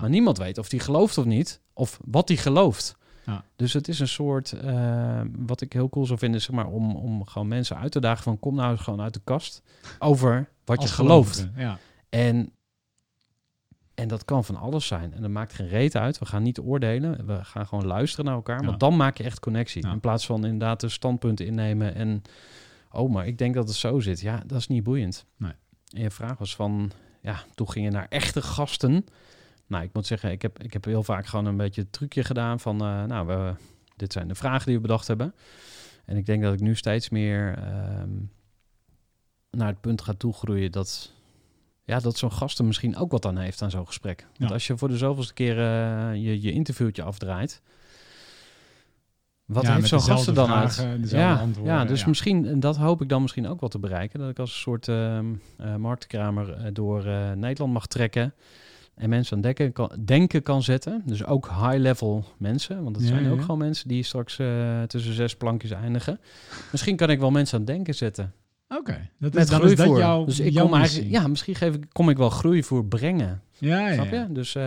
[0.00, 1.60] Maar niemand weet of die gelooft of niet.
[1.72, 2.96] Of wat hij gelooft.
[3.28, 3.44] Ja.
[3.56, 4.52] Dus het is een soort...
[4.52, 6.66] eh, wat ik heel cool zou vinden, zeg maar...
[6.66, 8.38] Om, om gewoon mensen uit te dagen van...
[8.38, 9.62] Kom nou eens gewoon uit de kast.
[9.98, 11.48] Over wat je gelooft.
[11.56, 11.78] Ja.
[12.08, 12.52] En,
[13.94, 15.14] en dat kan van alles zijn.
[15.14, 16.18] En dat maakt geen reet uit.
[16.18, 17.26] We gaan niet oordelen.
[17.26, 18.60] We gaan gewoon luisteren naar elkaar.
[18.60, 18.66] Ja.
[18.66, 19.88] Want dan maak je echt connectie.
[19.88, 21.94] In plaats van inderdaad de standpunten innemen.
[21.94, 22.22] En,
[22.90, 24.20] oh, maar ik denk dat het zo zit.
[24.20, 25.24] Ja, dat is niet boeiend.
[25.36, 25.52] Nee.
[25.94, 26.90] En je vraag was van,
[27.22, 29.06] ja, toen ging je naar echte gasten.
[29.68, 32.24] Nou, ik moet zeggen, ik heb, ik heb heel vaak gewoon een beetje het trucje
[32.24, 33.54] gedaan van, eh, nou, we,
[33.96, 35.34] dit zijn de vragen die we bedacht hebben.
[36.04, 38.10] En ik denk dat ik nu steeds meer ehm,
[39.50, 41.12] naar het punt ga toegroeien dat,
[41.84, 44.26] ja, dat zo'n gast er misschien ook wat aan heeft aan zo'n gesprek.
[44.36, 44.54] Want Ja.
[44.54, 47.62] als je voor de zoveelste keer eh, je, je interviewtje afdraait,
[49.44, 50.86] wat Ja, heeft zo'n gast er dan uit?
[51.02, 52.08] Ja, ja, dus ja.
[52.08, 54.20] misschien, en dat hoop ik dan misschien ook wel te bereiken.
[54.20, 55.20] Dat ik als een soort eh,
[55.76, 57.04] marktkramer door
[57.36, 58.34] Nederland mag trekken.
[58.98, 61.02] En mensen aan denken kan, denken kan zetten.
[61.06, 62.82] Dus ook high-level mensen.
[62.82, 66.20] Want dat Ja, zijn ja, ook gewoon mensen die straks eh, tussen zes plankjes eindigen.
[66.72, 68.32] Misschien kan ik wel mensen aan denken zetten.
[68.68, 69.98] Oké, dat Met is, dan is dat groeivoer.
[69.98, 73.42] jouw, dus ik jouw kom eigenlijk, ja, misschien geef ik, kom ik wel groeivoer brengen.
[73.58, 74.22] Ja, ja, Snap ja.
[74.22, 74.32] je?
[74.32, 74.62] Dus eh,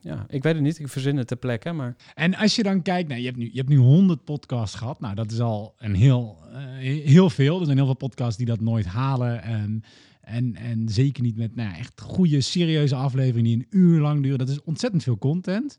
[0.00, 0.78] ja, ik weet het niet.
[0.78, 1.72] Ik verzin het ter plekke.
[1.72, 4.76] Maar En als je dan kijkt, nou, je, hebt nu, je hebt nu 100 podcasts
[4.76, 5.00] gehad.
[5.00, 6.60] Nou, dat is al een heel, eh,
[7.04, 7.58] heel veel.
[7.58, 9.42] Er zijn heel veel podcasts die dat nooit halen.
[9.42, 9.82] En,
[10.20, 14.38] en, en zeker niet met nou, echt goede, serieuze afleveringen die een uur lang duren.
[14.38, 15.78] Dat is ontzettend veel content.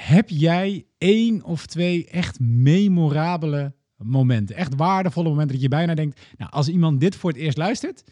[0.00, 4.56] Heb jij één of twee echt memorabele momenten?
[4.56, 6.20] Echt waardevolle momenten dat je bijna denkt...
[6.36, 8.04] Nou, als iemand dit voor het eerst luistert...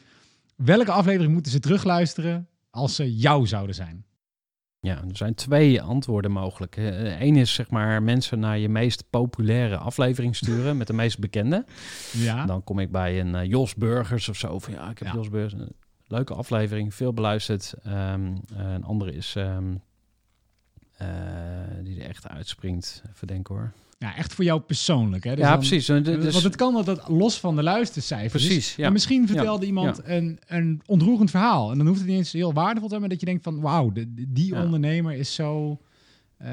[0.56, 4.04] Welke aflevering moeten ze terugluisteren als ze jou zouden zijn?
[4.80, 6.76] Ja, er zijn twee antwoorden mogelijk.
[6.76, 11.64] Eén is zeg maar mensen naar je meest populaire aflevering sturen met de meest bekende.
[12.12, 12.46] Ja.
[12.46, 14.58] Dan kom ik bij een eh, Jos Burgers of zo.
[14.58, 15.14] Van ja, ik heb Ja.
[15.14, 15.52] Jos Burgers.
[15.52, 15.72] Een
[16.06, 17.74] leuke aflevering, veel beluisterd.
[17.82, 19.74] Ehm, eh, een andere is ehm,
[20.96, 21.08] eh,
[21.82, 23.02] die er echt uitspringt.
[23.14, 23.72] Even denken hoor.
[23.98, 25.24] Ja, echt voor jou persoonlijk.
[25.24, 25.30] Hè?
[25.34, 25.86] Dus ja, dan- precies.
[25.86, 28.48] Dus, Want het kan dat het los van de luistercijfers is.
[28.48, 28.76] precies.
[28.76, 28.82] Ja.
[28.82, 31.70] Maar misschien vertelde iemand Een, een ontroerend verhaal.
[31.70, 33.60] En dan hoeft het niet eens heel waardevol te zijn, maar dat je denkt van
[33.60, 33.92] wauw,
[34.28, 35.78] die ondernemer is zo,
[36.38, 36.50] eh,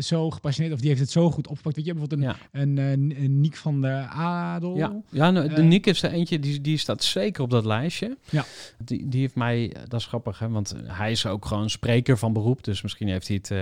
[0.00, 1.76] zo gepassioneerd of die heeft het zo goed opgepakt.
[1.76, 2.96] Weet je, bijvoorbeeld een, Ja.
[3.28, 4.76] Niek van de Adel.
[4.76, 7.64] Ja, ja nou, de Eh, Nick is er eentje, die, die staat zeker op dat
[7.64, 8.16] lijstje.
[8.30, 8.44] Ja.
[8.84, 12.32] Die, die heeft mij, dat is grappig, hè, want hij is ook gewoon spreker van
[12.32, 12.64] beroep.
[12.64, 13.58] Dus misschien heeft hij, het, eh,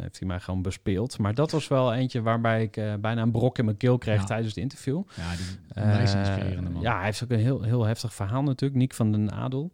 [0.00, 1.18] heeft hij mij gewoon bespeeld.
[1.18, 4.24] Maar dat was wel eentje waarbij ik bijna een brok in mijn keel kreeg Ja.
[4.26, 5.02] tijdens het interview.
[5.16, 5.30] Ja,
[5.92, 6.82] die inspirerende man.
[6.82, 8.80] Ja, hij heeft ook een heel, heel heftig verhaal natuurlijk.
[8.80, 9.70] Nick van den Adel.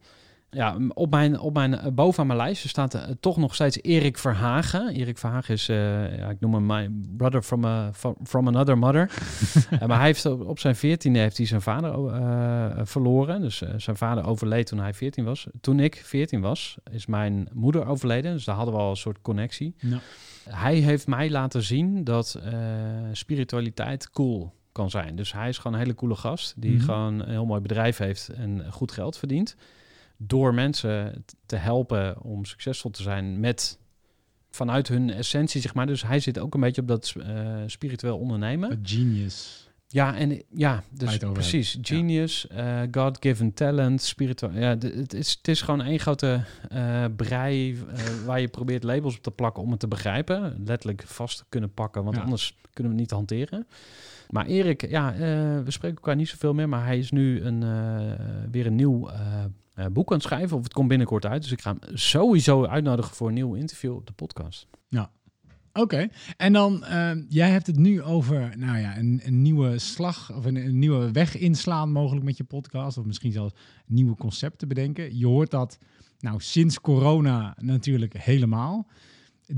[0.55, 4.19] Ja, op mijn, op mijn, eh, bovenaan mijn lijstje staat eh, toch nog steeds Erik
[4.19, 4.89] Verhagen.
[4.95, 7.91] Erik Verhagen is, eh, ja, ik noem hem my brother from, a,
[8.25, 9.11] from, another mother.
[9.87, 11.93] Maar hij heeft op, op zijn veertiende heeft hij zijn vader
[12.87, 13.41] verloren.
[13.41, 15.47] Dus zijn vader overleed toen hij 14 was.
[15.61, 18.33] Toen ik 14 was, is mijn moeder overleden.
[18.33, 19.75] Dus daar hadden we al een soort connectie.
[19.79, 19.99] Ja.
[20.49, 22.39] Hij heeft mij laten zien dat
[23.13, 25.17] spiritualiteit cool kan zijn.
[25.17, 26.85] Dus hij is gewoon een hele coole gast die Mhm.
[26.85, 29.57] gewoon een heel mooi bedrijf heeft en goed geld verdient.
[30.27, 33.79] Door mensen te helpen om succesvol te zijn met
[34.55, 35.87] vanuit hun essentie, zeg maar.
[35.87, 38.73] Dus hij zit ook een beetje op dat eh, spiritueel ondernemen.
[38.73, 39.69] A genius.
[39.89, 41.79] Ja, en ja, dus precies.
[41.83, 44.53] Genius, eh, God-given talent, spiritueel.
[44.53, 47.79] Ja, het is, het is gewoon één grote eh, brei
[48.25, 50.63] waar je probeert labels op te plakken om het te begrijpen.
[50.65, 52.23] Letterlijk vast te kunnen pakken, want Ja.
[52.23, 53.67] anders kunnen we het niet hanteren.
[54.31, 55.15] Maar Erik, ja,
[55.65, 57.61] we spreken elkaar niet zoveel meer, maar hij is nu een,
[58.51, 59.11] weer een nieuw
[59.75, 60.57] eh, boek aan het schrijven.
[60.57, 61.43] Of het komt binnenkort uit.
[61.43, 64.67] Dus ik ga hem sowieso uitnodigen voor een nieuw interview op de podcast.
[65.77, 70.33] Oké, en dan, eh, jij hebt het nu over, nou ja, een, een nieuwe slag
[70.33, 72.99] of een, een nieuwe weg inslaan mogelijk met je podcast.
[72.99, 73.55] Of misschien zelfs
[73.87, 75.19] nieuwe concepten bedenken.
[75.19, 75.79] Je hoort dat,
[76.19, 78.89] nou, sinds corona natuurlijk helemaal.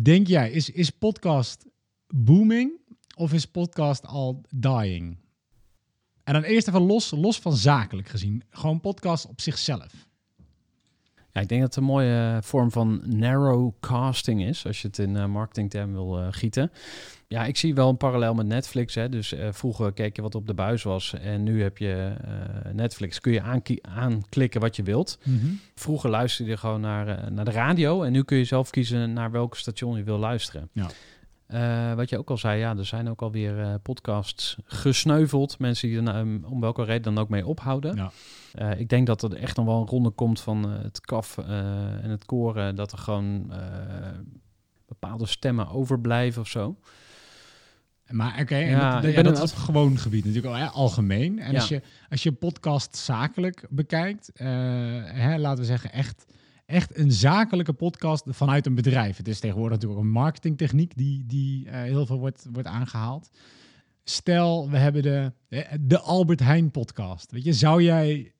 [0.02, 1.66] Denk jij, is, is podcast
[2.07, 2.72] booming
[3.16, 5.18] of is podcast al dying?
[6.24, 8.42] En dan eerst even los, los van zakelijk gezien.
[8.50, 10.05] Gewoon podcast op zichzelf.
[11.37, 15.16] Ja, ik denk dat het een mooie vorm van narrowcasting is, als je het in
[15.16, 16.70] eh marketingterm wil eh, gieten.
[17.29, 18.94] Ja, ik zie wel een parallel met Netflix.
[18.94, 19.09] Hè.
[19.09, 22.72] Dus eh, vroeger keek je wat op de buis was en nu heb je eh,
[22.72, 23.20] Netflix.
[23.20, 23.42] Kun je
[23.83, 25.18] aanklikken wat je wilt.
[25.75, 29.12] Vroeger luisterde je gewoon naar, eh, naar de radio en nu kun je zelf kiezen
[29.12, 30.68] naar welke station je wil luisteren.
[30.72, 30.90] Ja.
[31.46, 35.59] Eh, wat je ook al zei, ja, er zijn ook alweer eh podcasts gesneuveld.
[35.59, 37.96] Mensen die er nou, om welke reden dan ook mee ophouden.
[37.96, 38.11] Ja.
[38.52, 42.11] Eh, ik denk dat er echt nog wel een ronde komt van het kaf en
[42.11, 42.76] het koren.
[42.76, 43.52] Dat er gewoon
[44.87, 46.76] bepaalde stemmen overblijven of zo.
[48.06, 51.38] Maar oké, Ja, dat, ja, is op gewoon gebied natuurlijk al, hè, algemeen.
[51.38, 51.59] En Ja.
[51.59, 56.26] als, je, als je podcast zakelijk bekijkt, hè, laten we zeggen echt,
[56.66, 59.16] echt een zakelijke podcast vanuit een bedrijf.
[59.16, 63.31] Het is tegenwoordig natuurlijk ook een marketingtechniek die, die eh, heel veel wordt, wordt aangehaald.
[64.05, 65.33] Stel, we hebben de,
[65.81, 67.33] de Albert Heijn podcast.
[67.33, 68.33] Weet je, zou jij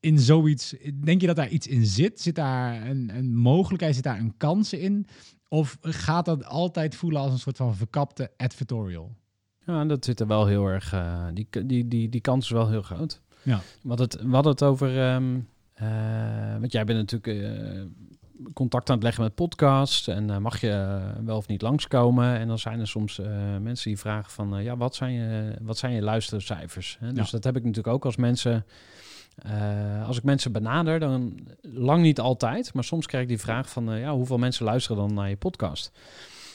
[0.00, 2.20] in zoiets, denk je dat daar iets in zit?
[2.20, 5.06] Zit daar een, een mogelijkheid, zit daar een kans in?
[5.48, 9.16] Of gaat dat altijd voelen als een soort van verkapte advertorial?
[9.66, 10.92] Ja, dat zit er wel heel erg.
[10.92, 13.20] eh, die, die, die, die kans is wel heel groot.
[13.42, 13.60] Ja.
[13.82, 14.98] Wat het, hadden het over.
[15.00, 15.40] ehm, eh,
[16.60, 17.80] want jij bent natuurlijk eh,
[18.54, 20.08] contact aan het leggen met podcasts.
[20.08, 22.38] En eh, mag je eh, wel of niet langskomen?
[22.38, 24.56] En dan zijn er soms eh, mensen die vragen van...
[24.56, 26.96] eh, ja, wat zijn je, wat zijn je luistercijfers?
[27.00, 27.12] Hè?
[27.12, 27.30] Dus Ja.
[27.30, 28.64] dat heb ik natuurlijk ook als mensen...
[29.36, 32.74] eh, als ik mensen benader, dan lang niet altijd.
[32.74, 33.92] Maar soms krijg ik die vraag van...
[33.92, 35.92] eh, ja, hoeveel mensen luisteren dan naar je podcast?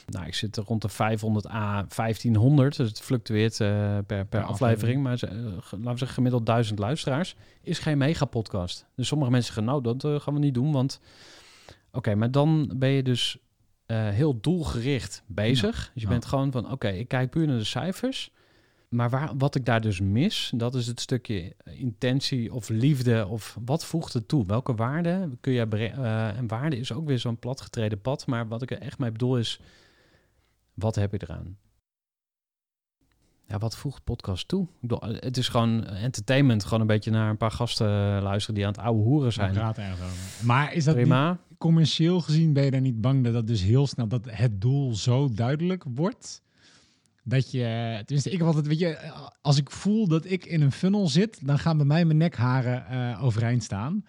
[0.05, 2.77] Nou, ik zit er rond de 500 a 1500.
[2.77, 4.49] Dus het fluctueert eh, per, per, aflevering.
[4.49, 5.03] aflevering.
[5.03, 5.33] Maar ze- eh,
[5.71, 7.35] laten we zeggen gemiddeld 1000 luisteraars.
[7.61, 8.85] Is geen megapodcast.
[8.95, 10.71] Dus sommige mensen zeggen, nou, dat eh, gaan we niet doen.
[10.71, 10.99] Want
[11.91, 13.37] oké, maar dan ben je dus
[13.87, 15.75] heel doelgericht bezig.
[15.75, 16.13] Dus je Ja.
[16.13, 18.31] bent gewoon van, oké, ik kijk puur naar de cijfers.
[18.89, 23.57] Maar waar, wat ik daar dus mis, dat is het stukje intentie of liefde of
[23.65, 24.45] wat voegt het toe?
[24.45, 28.27] Welke waarde kun je bre- eh, en waarde is ook weer zo'n platgetreden pad.
[28.27, 29.59] Maar wat ik er echt mee bedoel is,
[30.75, 31.57] wat heb je eraan?
[33.47, 34.63] Ja, wat voegt podcast toe?
[34.63, 38.55] Ik bedoel, eh, het is gewoon entertainment, gewoon een beetje naar een paar gasten luisteren
[38.55, 39.53] die aan het oude hoeren zijn.
[39.53, 40.45] Praat ergens over.
[40.45, 41.39] Maar is dat niet, Prima.
[41.57, 44.95] commercieel gezien, ben je daar niet bang dat dat dus heel snel, dat het doel
[44.95, 46.43] zo duidelijk wordt?
[47.23, 49.11] Dat je, tenminste, ik altijd, weet je,
[49.41, 52.87] als ik voel dat ik in een funnel zit, dan gaan bij mij mijn nekharen
[52.87, 54.05] eh, overeind staan.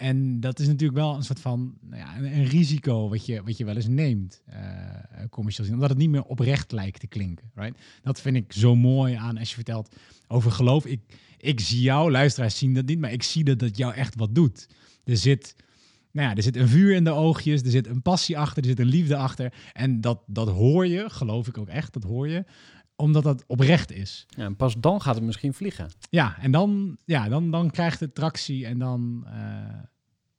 [0.00, 3.42] En dat is natuurlijk wel een soort van nou ja, een, een risico wat je,
[3.42, 4.60] wat je wel eens neemt, eh,
[5.30, 5.72] commercieel.
[5.72, 7.50] Omdat het niet meer oprecht lijkt te klinken.
[7.54, 7.78] Right?
[8.02, 9.96] Dat vind ik zo mooi aan als je vertelt
[10.28, 10.86] over geloof.
[10.86, 11.00] Ik,
[11.38, 14.34] ik zie jou, luisteraars zien dat niet, maar ik zie dat dat jou echt wat
[14.34, 14.68] doet.
[15.04, 15.54] Er zit,
[16.12, 18.68] nou ja, er zit een vuur in de oogjes, er zit een passie achter, er
[18.68, 19.52] zit een liefde achter.
[19.72, 22.44] En dat, dat hoor je, geloof ik ook echt, dat hoor je,
[23.00, 24.26] omdat dat oprecht is.
[24.28, 25.90] Ja, en pas dan gaat het misschien vliegen.
[26.10, 29.32] Ja, en dan, ja, dan, dan krijgt het tractie en dan, eh,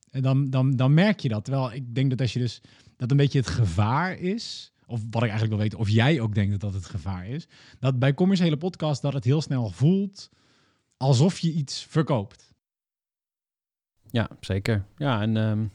[0.09, 1.43] en dan, dan, dan merk je dat.
[1.43, 2.61] Terwijl ik denk dat als je dus
[2.97, 6.35] dat een beetje het gevaar is, of wat ik eigenlijk wil weten, of jij ook
[6.35, 7.47] denkt dat dat het gevaar is,
[7.79, 10.29] dat bij commerciële podcasts dat het heel snel voelt
[10.97, 12.53] alsof je iets verkoopt.
[14.09, 14.85] Ja, zeker.
[14.97, 15.65] Ja, en ehm,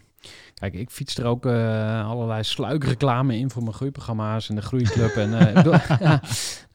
[0.54, 5.10] kijk, ik fiets er ook eh, allerlei sluikreclame in voor mijn groeiprogramma's en de groeiclub.
[5.10, 5.64] en, eh,
[6.00, 6.20] ja,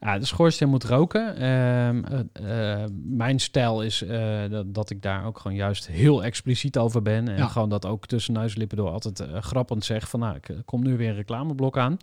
[0.00, 1.36] ja, de schoorsteen moet roken.
[1.36, 4.04] Ehm, eh, mijn stijl is
[4.50, 7.28] dat, dat ik daar ook gewoon juist heel expliciet over ben.
[7.28, 7.46] En Ja.
[7.46, 10.20] gewoon dat ook tussen neus en lippen door altijd grappend zeg van...
[10.20, 11.96] nou, ik komt nu weer een reclameblok aan.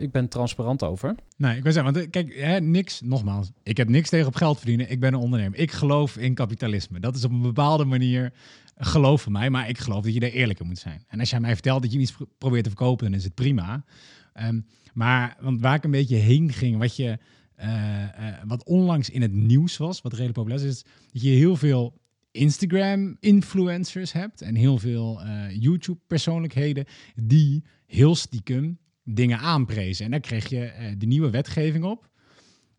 [0.00, 1.14] Ik ben transparant over.
[1.36, 4.56] Nee, ik wil zeggen, want kijk, hè, niks, nogmaals, ik heb niks tegen op geld
[4.58, 4.90] verdienen.
[4.90, 5.58] Ik ben een ondernemer.
[5.58, 7.00] Ik geloof in kapitalisme.
[7.00, 8.32] Dat is op een bepaalde manier
[8.76, 11.04] geloof van mij, maar ik geloof dat je daar eerlijk in moet zijn.
[11.08, 13.34] En als jij mij vertelt dat je iets pro- probeert te verkopen, dan is het
[13.34, 13.84] prima.
[14.32, 14.60] Ehm,
[14.94, 17.18] maar want waar ik een beetje heen ging, wat je
[17.62, 21.30] eh, eh, wat onlangs in het nieuws was, wat redelijk populair is, is dat je
[21.30, 22.00] heel veel
[22.30, 30.04] Instagram-influencers hebt en heel veel eh, YouTube-persoonlijkheden die heel stiekem dingen aanprezen.
[30.04, 32.08] En daar kreeg je de nieuwe wetgeving op,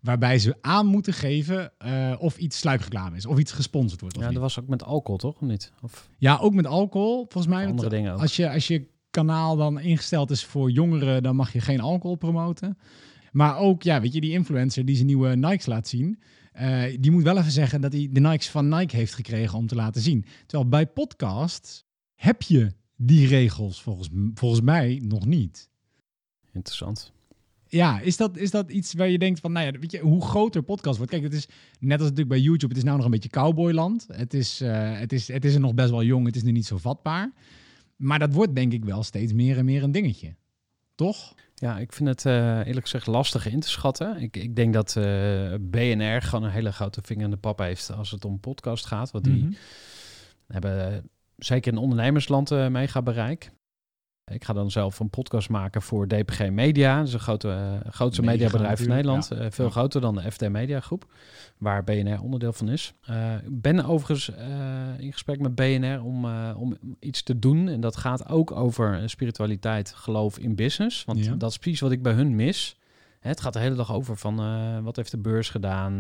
[0.04, 4.18] waarbij ze aan moeten geven eh, of iets sluikreclame is, of iets gesponsord wordt.
[4.18, 5.36] Ja, dat was ook met alcohol, toch?
[5.36, 5.72] Of niet?
[5.82, 7.66] Of ja, ook met alcohol, volgens mij.
[7.66, 8.20] andere dingen ook.
[8.20, 12.16] Als je, als je kanaal dan ingesteld is voor jongeren, dan mag je geen alcohol
[12.16, 12.78] promoten.
[13.32, 16.20] Maar ook, ja, weet je, die influencer die zijn nieuwe Nikes laat zien,
[16.51, 19.68] eh, die moet wel even zeggen dat hij de Nikes van Nike heeft gekregen om
[19.68, 20.26] te laten zien.
[20.45, 21.86] Terwijl bij podcasts
[22.16, 25.70] heb je die regels volgens, volgens mij nog niet.
[26.54, 27.14] Interessant.
[27.74, 30.21] Ja, is dat, is dat iets waar je denkt van, nou ja, weet je, hoe
[30.26, 31.11] groter podcast wordt.
[31.11, 31.47] Kijk, het is
[31.80, 34.05] net als natuurlijk bij YouTube, het is nou nog een beetje cowboyland.
[34.11, 36.51] Het is, eh, het is, het is er nog best wel jong, het is nu
[36.51, 37.32] niet zo vatbaar.
[37.95, 40.36] Maar dat wordt denk ik wel steeds meer en meer een dingetje.
[40.95, 41.34] Toch?
[41.55, 44.21] Ja, ik vind het eh, eerlijk gezegd lastig in te schatten.
[44.21, 47.91] Ik, ik denk dat eh, BNR gewoon een hele grote vinger in de pap heeft
[47.91, 49.11] als het om podcast gaat.
[49.11, 49.53] Want die Mhm.
[50.47, 53.51] hebben zeker in ondernemersland eh, mega bereik.
[54.32, 56.97] Ik ga dan zelf een podcast maken voor DPG Media.
[56.97, 57.49] Dat is een grote,
[57.84, 59.32] eh, grootste Mega mediabedrijf van Nederland.
[59.32, 59.71] Eh, veel Ja.
[59.71, 61.11] groter dan de FD Media Groep,
[61.57, 62.93] waar BNR onderdeel van is.
[63.01, 64.30] Eh, Ik ben overigens
[64.97, 67.67] in gesprek met BNR om, om iets te doen.
[67.67, 71.05] En dat gaat ook over spiritualiteit, geloof in business.
[71.05, 71.36] Want Ja.
[71.36, 72.78] dat is precies wat ik bij hun mis.
[73.19, 74.36] Hè, Het gaat de hele dag over van
[74.84, 75.93] wat heeft de beurs gedaan.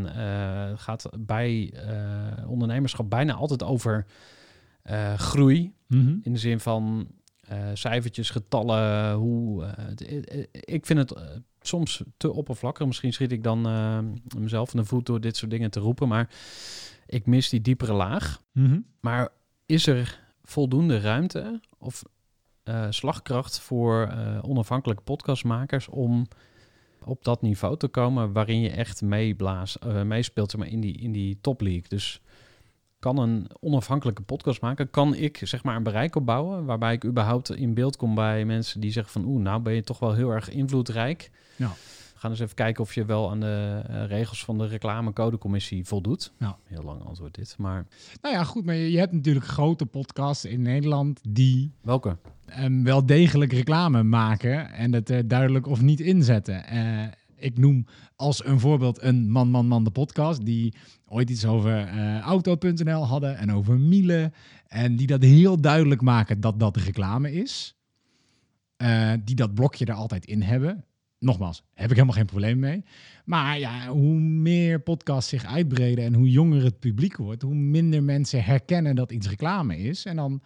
[0.69, 1.73] Het gaat bij
[2.47, 4.05] ondernemerschap bijna altijd over
[5.15, 5.73] groei.
[5.87, 6.15] Mhm.
[6.23, 7.07] In de zin van
[7.73, 9.13] cijfertjes, getallen.
[9.13, 11.23] Hoe, eh, eh, eh, ik vind het eh,
[11.61, 12.87] soms te oppervlakkig.
[12.87, 13.99] Misschien schiet ik dan eh,
[14.37, 16.07] mezelf in de voet door dit soort dingen te roepen.
[16.07, 16.29] Maar
[17.05, 18.41] ik mis die diepere laag.
[18.51, 18.79] Mhm.
[18.99, 19.29] Maar
[19.65, 22.03] is er voldoende ruimte of
[22.63, 26.27] eh, slagkracht voor eh, onafhankelijke podcastmakers om
[27.05, 31.11] op dat niveau te komen waarin je echt meeblaast, eh, meespeelt maar, in die, in
[31.11, 31.87] die top league.
[31.87, 32.21] Dus
[33.03, 34.89] kan een onafhankelijke podcast maken?
[34.89, 38.79] Kan ik zeg maar een bereik opbouwen waarbij ik überhaupt in beeld kom bij mensen
[38.79, 41.31] die zeggen van oeh, nou ben je toch wel heel erg invloedrijk.
[41.55, 41.67] Ja.
[42.13, 45.85] We gaan eens even kijken of je wel aan de eh, regels van de reclamecodecommissie
[45.85, 46.31] voldoet.
[46.39, 46.57] Ja.
[46.63, 47.85] Heel lang antwoord dit, maar
[48.21, 52.17] Nou ja, goed, maar je, hebt natuurlijk grote podcasts in Nederland die welke?
[52.45, 56.67] ehm, wel degelijk reclame maken en het er duidelijk of niet inzetten.
[56.67, 57.07] Eh,
[57.43, 57.85] ik noem
[58.15, 60.73] als een voorbeeld een Man Man Man de podcast die
[61.07, 64.31] ooit iets over eh, auto.nl hadden en over Miele
[64.67, 67.75] en die dat heel duidelijk maken dat dat reclame is.
[68.77, 70.85] Eh, die dat blokje er altijd in hebben.
[71.19, 72.83] Nogmaals, heb ik helemaal geen probleem mee.
[73.25, 78.03] Maar ja, hoe meer podcasts zich uitbreden en hoe jonger het publiek wordt, hoe minder
[78.03, 80.05] mensen herkennen dat iets reclame is.
[80.05, 80.41] En dan,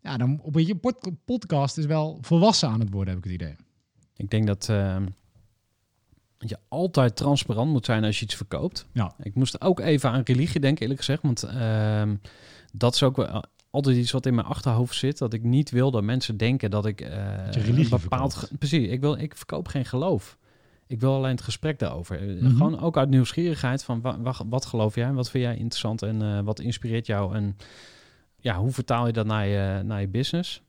[0.00, 3.42] ja, dan op een pod- podcast is wel volwassen aan het worden, heb ik het
[3.42, 3.56] idee.
[4.16, 4.96] Ik denk dat eh,
[6.48, 8.86] je altijd transparant moet zijn als je iets verkoopt.
[8.92, 9.14] Ja.
[9.22, 11.22] Ik moest ook even aan religie denken, eerlijk gezegd.
[11.22, 12.14] Want ehm,
[12.72, 15.18] dat is ook wel altijd iets wat in mijn achterhoofd zit.
[15.18, 16.98] Dat ik niet wil dat mensen denken dat ik
[17.44, 18.50] Dat je religie een bepaald...
[18.58, 20.38] Precies, ik, wil, ik verkoop geen geloof.
[20.86, 22.20] Ik wil alleen het gesprek daarover.
[22.20, 22.56] Eh, Mhm.
[22.56, 25.12] Gewoon ook uit nieuwsgierigheid van wa- wa- wat geloof jij?
[25.12, 27.34] Wat vind jij interessant en eh, wat inspireert jou?
[27.34, 27.56] En
[28.36, 30.62] ja, hoe vertaal je dat naar je, naar je business?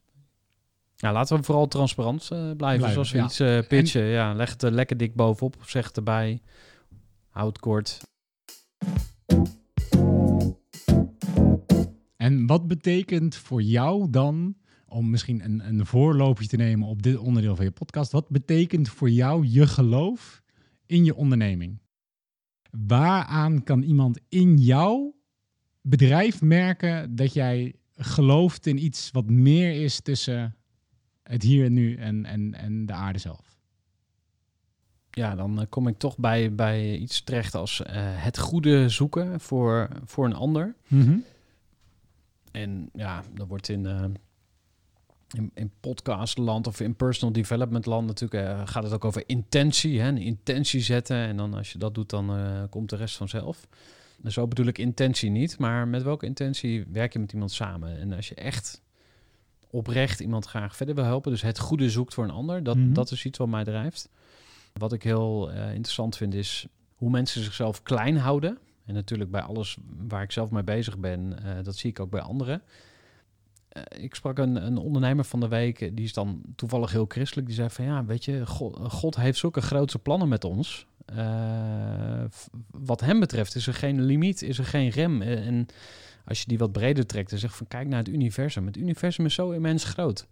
[1.01, 2.57] Ja, laten we vooral transparant eh, blijven.
[2.57, 3.25] Blijven, Zoals we ja.
[3.25, 4.03] iets eh, pitchen.
[4.03, 5.55] Ja, leg het er lekker dik bovenop.
[5.65, 6.41] Zeg het erbij.
[7.29, 8.01] Houd kort.
[12.17, 14.55] En wat betekent voor jou dan,
[14.87, 18.89] om misschien een, een voorloopje te nemen op dit onderdeel van je podcast, wat betekent
[18.89, 20.41] voor jou je geloof
[20.85, 21.81] in je onderneming?
[22.87, 25.15] Waaraan kan iemand in jouw
[25.81, 30.55] bedrijf merken dat jij gelooft in iets wat meer is tussen
[31.31, 33.51] het hier en nu en, en, en de aarde zelf?
[35.11, 39.39] Ja, dan eh, kom ik toch bij, bij iets terecht als eh, het goede zoeken
[39.39, 40.75] voor, voor een ander.
[42.51, 44.03] En ja, dat wordt in, eh,
[45.31, 49.99] in, in podcastland of in personal development land natuurlijk gaat het ook over intentie.
[49.99, 50.07] Hè?
[50.07, 51.17] Een intentie zetten.
[51.17, 52.31] En dan als je dat doet, dan
[52.69, 53.67] komt de rest vanzelf.
[54.23, 55.57] En zo bedoel ik intentie niet.
[55.57, 57.99] Maar met welke intentie werk je met iemand samen?
[57.99, 58.81] En als je echt
[59.71, 62.93] oprecht iemand graag verder wil helpen, dus het goede zoekt voor een ander, dat, Mhm.
[62.93, 64.09] dat is iets wat mij drijft.
[64.73, 68.57] Wat ik heel eh, interessant vind is hoe mensen zichzelf klein houden.
[68.85, 72.09] En natuurlijk bij alles waar ik zelf mee bezig ben, eh, dat zie ik ook
[72.09, 72.61] bij anderen.
[73.69, 77.47] Eh, ik sprak een, een ondernemer van de week, die is dan toevallig heel christelijk.
[77.47, 80.85] Die zei van ja, weet je, God, God heeft zulke grootse plannen met ons.
[82.71, 85.21] Wat hem betreft is er geen limiet, is er geen rem.
[85.21, 85.67] En
[86.25, 88.65] als je die wat breder trekt en zegt van kijk naar het universum.
[88.65, 90.27] Het universum is zo immens groot.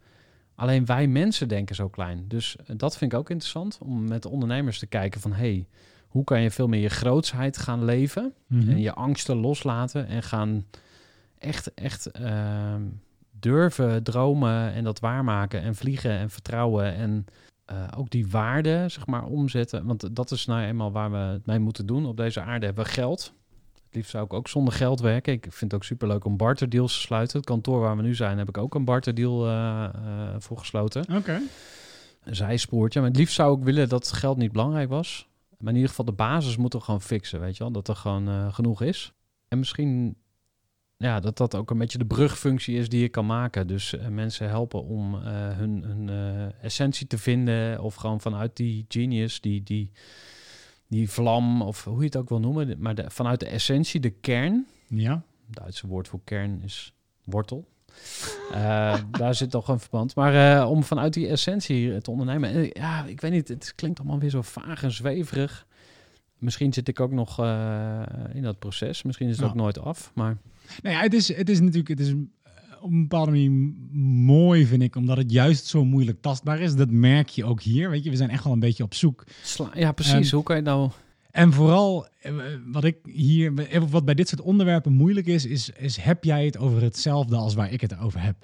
[0.56, 2.26] Alleen wij mensen denken zo klein.
[2.28, 5.68] Dus eh, dat vind ik ook interessant om met ondernemers te kijken van hey,
[6.08, 8.70] hoe kan je veel meer je grootsheid gaan leven Mhm.
[8.70, 10.66] en je angsten loslaten en gaan
[11.38, 12.82] echt, echt ehm,
[13.40, 17.26] durven dromen en dat waarmaken en vliegen en vertrouwen en
[17.66, 19.86] eh, ook die waarde zeg maar omzetten.
[19.86, 22.06] Want dat is nou eenmaal waar we het mee moeten doen.
[22.06, 23.34] Op deze aarde hebben we geld.
[23.90, 25.34] Het liefst zou ik ook zonder geld werken.
[25.34, 27.38] Ik vind het ook superleuk om barterdeals te sluiten.
[27.38, 31.16] Het kantoor waar we nu zijn heb ik ook een barterdeal eh, eh, voor gesloten
[31.16, 31.42] Oké.
[32.24, 33.00] een zijspoortje.
[33.00, 35.28] Maar het liefst zou ik willen dat geld niet belangrijk was.
[35.58, 37.72] Maar in ieder geval de basis moeten we gewoon fixen, weet je wel.
[37.72, 39.14] Dat er gewoon eh, genoeg is.
[39.48, 40.18] En misschien
[40.98, 43.68] ja, dat dat ook een beetje de brugfunctie is die je kan maken.
[43.68, 46.10] Dus mensen helpen om hun, hun
[46.62, 47.82] essentie te vinden.
[47.82, 49.92] Of gewoon vanuit die genius, die, die,
[50.90, 52.76] die vlam, of hoe je het ook wil noemen.
[52.80, 54.68] Maar de, vanuit de essentie, de kern.
[54.88, 55.12] Ja.
[55.48, 57.68] Het Duitse woord voor kern is wortel.
[58.52, 60.16] Eh, daar zit toch een verband.
[60.16, 62.50] Maar eh, om vanuit die essentie te ondernemen.
[62.54, 63.48] eh, ja, ik weet niet.
[63.48, 65.68] Het klinkt allemaal weer zo vaag en zweverig.
[66.38, 67.40] Misschien zit ik ook nog
[68.34, 69.04] in dat proces.
[69.04, 70.12] Misschien is het ook nooit af.
[70.14, 70.38] Maar
[70.82, 72.14] Nou ja, het is, het is natuurlijk het is,
[72.82, 73.52] op een bepaalde manier
[74.26, 76.76] mooi, vind ik, omdat het juist zo moeilijk tastbaar is.
[76.76, 77.90] Dat merk je ook hier.
[77.90, 79.24] Weet je, we zijn echt wel een beetje op zoek.
[79.44, 80.32] sla ja, precies.
[80.32, 80.90] Hoe kan je nou...
[81.32, 82.34] En vooral, eh,
[82.66, 86.46] wat ik hier, eh, wat bij dit soort onderwerpen moeilijk is, is, is heb jij
[86.46, 88.36] het over hetzelfde als waar ik het over heb?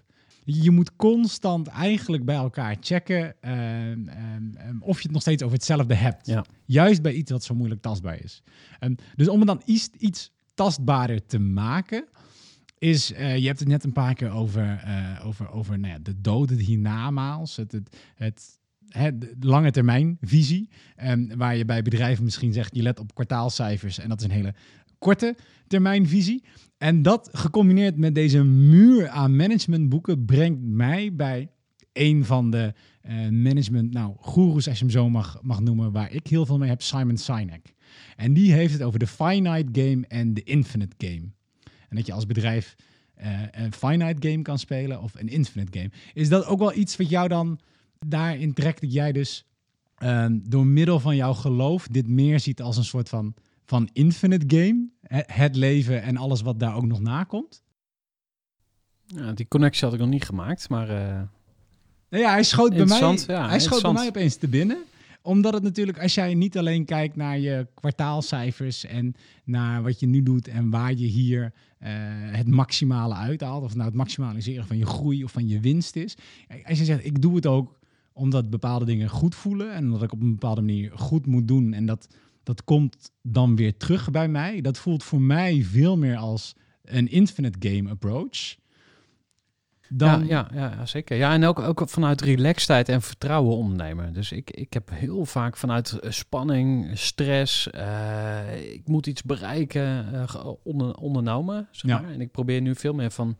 [0.44, 5.56] Je moet constant eigenlijk bij elkaar checken ehm, ehm, of je het nog steeds over
[5.56, 6.28] hetzelfde hebt.
[6.28, 6.46] Ja.
[6.66, 8.44] Juist bij iets wat zo moeilijk tastbaar is.
[9.16, 12.06] Dus om het dan iets, iets tastbaarder te maken,
[12.90, 16.00] is, eh, je hebt het net een paar keer over, eh, over, over nou ja,
[16.00, 17.80] de dood, het hiernamaals, het,
[18.16, 18.60] het,
[19.40, 20.70] lange termijn visie.
[20.96, 24.32] Ehm, waar je bij bedrijven misschien zegt, je let op kwartaalcijfers en dat is een
[24.32, 24.54] hele
[24.98, 25.36] korte
[25.68, 26.44] termijn visie.
[26.78, 31.50] En dat gecombineerd met deze muur aan managementboeken brengt mij bij
[31.94, 36.12] een van de eh, management, nou, goeroes als je hem zo mag, mag noemen, waar
[36.12, 37.74] ik heel veel mee heb, Simon Sinek.
[38.16, 41.34] En die heeft het over de finite game en de infinite game.
[41.90, 42.76] En dat je als bedrijf
[43.16, 45.92] eh, een finite game kan spelen of een infinite game.
[46.14, 47.60] Is dat ook wel iets wat jou dan
[48.08, 49.46] daarin trekt dat jij dus
[49.98, 53.34] ehm, door middel van jouw geloof dit meer ziet als een soort van,
[53.66, 54.88] van infinite game?
[55.26, 57.64] Het leven en alles wat daar ook nog na komt?
[59.06, 60.70] Ja, die connectie had ik nog niet gemaakt.
[60.70, 61.22] Maar eh,
[62.10, 64.84] Nou ja, hij schoot bij mij, ja, hij schoot bij mij opeens te binnen.
[65.26, 70.05] Omdat het natuurlijk, als jij niet alleen kijkt naar je kwartaalcijfers en naar wat je
[70.05, 71.91] nu doet en waar je hier eh,
[72.32, 76.17] het maximale uithaalt, of nou het maximaliseren van je groei of van je winst is.
[76.63, 77.80] Als je zegt, ik doe het ook
[78.13, 81.73] omdat bepaalde dingen goed voelen en omdat ik op een bepaalde manier goed moet doen
[81.73, 84.61] en dat, dat komt dan weer terug bij mij.
[84.61, 88.55] Dat voelt voor mij veel meer als een infinite game approach.
[89.90, 91.18] Dan, ja, ja, ja, zeker.
[91.18, 94.14] Ja, en ook, ook vanuit relaxedheid en vertrouwen ondernemen.
[94.14, 100.14] Dus ik, ik heb heel vaak vanuit eh, spanning, stress, eh, ik moet iets bereiken,
[100.14, 101.68] eh, onder, ondernomen.
[101.72, 102.00] Zeg Ja.
[102.02, 102.12] maar.
[102.12, 103.38] En ik probeer nu veel meer van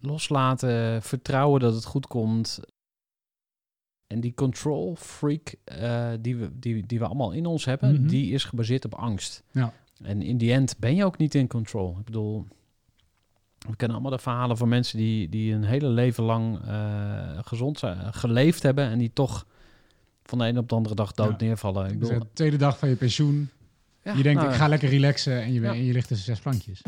[0.00, 2.60] loslaten, vertrouwen dat het goed komt.
[4.06, 5.54] En die control freak
[6.20, 8.06] die, we, die, die we allemaal in ons hebben, Mhm.
[8.08, 9.42] die is gebaseerd op angst.
[9.50, 9.72] Ja.
[10.02, 11.96] En in die end ben je ook niet in control.
[11.98, 12.46] Ik bedoel,
[13.68, 17.78] we kennen allemaal de verhalen van mensen die, die een hele leven lang eh, gezond
[17.78, 19.46] zijn, geleefd hebben en die toch
[20.22, 21.46] van de een op de andere dag dood Ja.
[21.46, 21.84] neervallen.
[21.90, 23.50] Ik Dus bedoel, de tweede dag van je pensioen.
[24.02, 25.72] ja, je denkt, nou, ik ga lekker relaxen en je, Ja.
[25.72, 26.82] en je ligt tussen zes plankjes.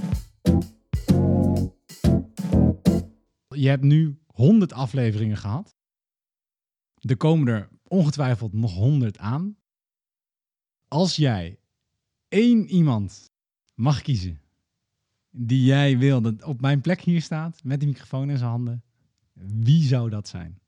[3.49, 5.77] Je hebt nu 100 afleveringen gehad.
[7.01, 9.57] Er komen er ongetwijfeld nog 100 aan.
[10.89, 11.59] Als jij
[12.29, 13.31] één iemand
[13.75, 14.41] mag kiezen
[15.37, 18.83] die jij wil dat op mijn plek hier staat, met die microfoon in zijn handen,
[19.33, 20.59] wie zou dat zijn?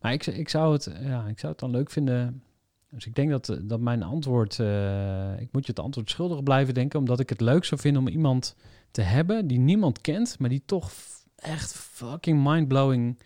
[0.00, 2.42] Maar ik, ik, zou het, ja, ik zou het dan leuk vinden.
[2.90, 4.60] Dus ik denk dat, dat mijn antwoord.
[4.60, 6.98] eh, ik moet je het antwoord schuldig blijven denken.
[6.98, 8.56] Omdat ik het leuk zou vinden om iemand
[8.90, 10.38] te hebben die niemand kent.
[10.38, 10.92] Maar die toch
[11.36, 13.18] echt fucking mindblowing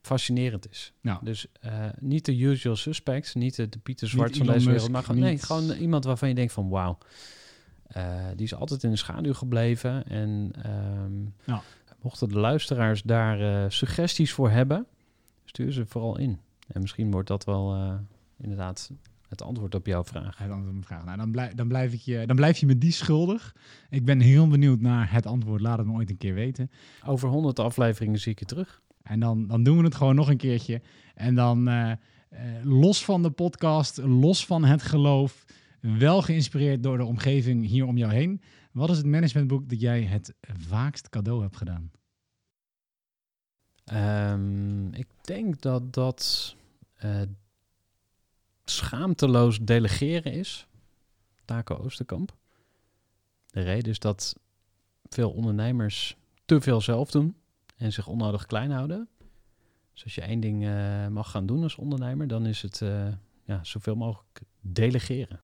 [0.00, 0.92] fascinerend is.
[1.00, 3.34] Nou, Dus eh, niet de usual suspects.
[3.34, 4.90] Niet de, de Pieter Zwart van deze wereld.
[4.90, 6.98] Maar gewoon, nee, gewoon iemand waarvan je denkt van wauw.
[7.94, 10.06] Eh, die is altijd in de schaduw gebleven.
[10.06, 10.52] En
[11.44, 11.62] Ja.
[12.02, 14.86] mochten de luisteraars daar eh, suggesties voor hebben,
[15.44, 16.40] stuur ze vooral in.
[16.66, 17.94] En misschien wordt dat wel eh,
[18.38, 18.90] inderdaad
[19.28, 20.38] het antwoord op jouw vraag.
[20.38, 21.04] Hij antwoord op mijn vraag.
[21.04, 23.54] Nou, dan, blijf, dan, blijf ik je, dan blijf je me die schuldig.
[23.90, 25.60] Ik ben heel benieuwd naar het antwoord.
[25.60, 26.70] Laat het me ooit een keer weten.
[27.06, 28.82] Over 100 afleveringen zie ik je terug.
[29.02, 30.82] En dan, dan doen we het gewoon nog een keertje.
[31.14, 31.70] En dan
[32.62, 35.44] los van de podcast, los van het geloof,
[35.84, 38.40] wel geïnspireerd door de omgeving hier om jou heen.
[38.72, 41.90] Wat is het managementboek dat jij het vaakst cadeau hebt gedaan?
[43.84, 46.54] Ehm, ik denk dat dat
[46.94, 47.22] eh,
[48.64, 50.66] schaamteloos delegeren is.
[51.44, 52.36] Taco Oosterkamp.
[53.46, 54.36] De reden is dat
[55.04, 57.36] veel ondernemers te veel zelf doen
[57.76, 59.08] en zich onnodig klein houden.
[59.92, 63.12] Dus als je één ding eh, mag gaan doen als ondernemer, dan is het eh,
[63.42, 65.42] ja, zoveel mogelijk delegeren.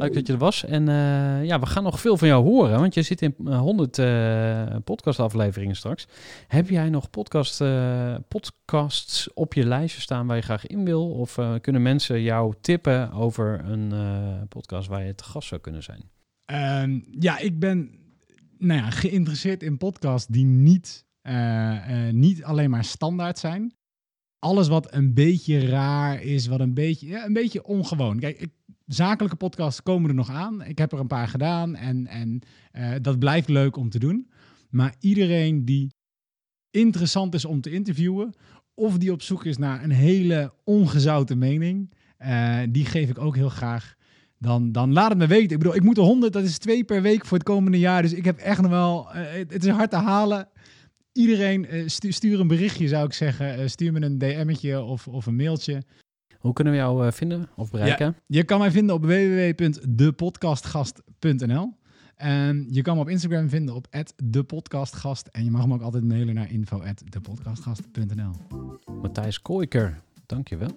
[0.00, 0.64] Leuk dat je er was.
[0.64, 3.58] En eh, ja, we gaan nog veel van jou horen, want je zit in eh,
[3.58, 6.06] 100 eh, podcastafleveringen straks.
[6.46, 11.10] Heb jij nog podcast, eh, podcasts op je lijstje staan waar je graag in wil?
[11.10, 15.60] Of eh, kunnen mensen jou tippen over een eh, podcast waar je te gast zou
[15.60, 16.02] kunnen zijn?
[16.44, 17.90] Ehm, ja, ik ben
[18.58, 23.74] nou ja, geïnteresseerd in podcasts die niet, eh, eh, niet alleen maar standaard zijn.
[24.38, 28.18] Alles wat een beetje raar is, wat een beetje, ja, een beetje ongewoon.
[28.18, 28.50] Kijk, ik,
[28.94, 30.62] zakelijke podcasts komen er nog aan.
[30.64, 32.40] Ik heb er een paar gedaan en, en
[32.72, 34.30] eh, dat blijft leuk om te doen.
[34.70, 35.94] Maar iedereen die
[36.70, 38.34] interessant is om te interviewen,
[38.74, 43.36] of die op zoek is naar een hele ongezouten mening, eh, die geef ik ook
[43.36, 43.94] heel graag
[44.38, 45.50] dan, dan laat het me weten.
[45.50, 48.02] Ik bedoel, ik moet er 100, dat is twee per week voor het komende jaar.
[48.02, 50.48] Dus ik heb echt nog wel, eh, het, is hard te halen.
[51.12, 53.70] Iedereen, stu- stuur een berichtje zou ik zeggen.
[53.70, 55.82] Stuur me een DM'tje of, of een mailtje.
[56.40, 58.16] Hoe kunnen we jou eh, vinden of bereiken?
[58.26, 61.78] Je kan mij vinden op www.depodcastgast.nl.
[62.16, 63.86] En je kan me op Instagram vinden op
[64.24, 65.26] @depodcastgast.
[65.26, 68.32] En je mag me ook altijd mailen naar info@depodcastgast.nl.
[69.02, 70.70] Matthijs Kooiker, dankjewel.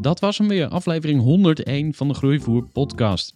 [0.00, 3.35] Dat was hem weer, aflevering 101 van de Groeivoer podcast.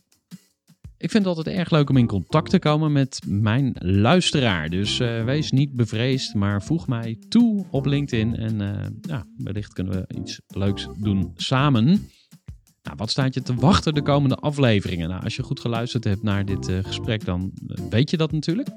[1.00, 4.68] Ik vind het altijd erg leuk om in contact te komen met mijn luisteraar.
[4.68, 8.36] Dus eh, wees niet bevreesd, maar voeg mij toe op LinkedIn.
[8.36, 11.84] En eh, ja, wellicht kunnen we iets leuks doen samen.
[12.82, 15.08] Nou, wat staat je te wachten de komende afleveringen?
[15.08, 17.52] Nou, als je goed geluisterd hebt naar dit eh, gesprek, dan
[17.90, 18.68] weet je dat natuurlijk.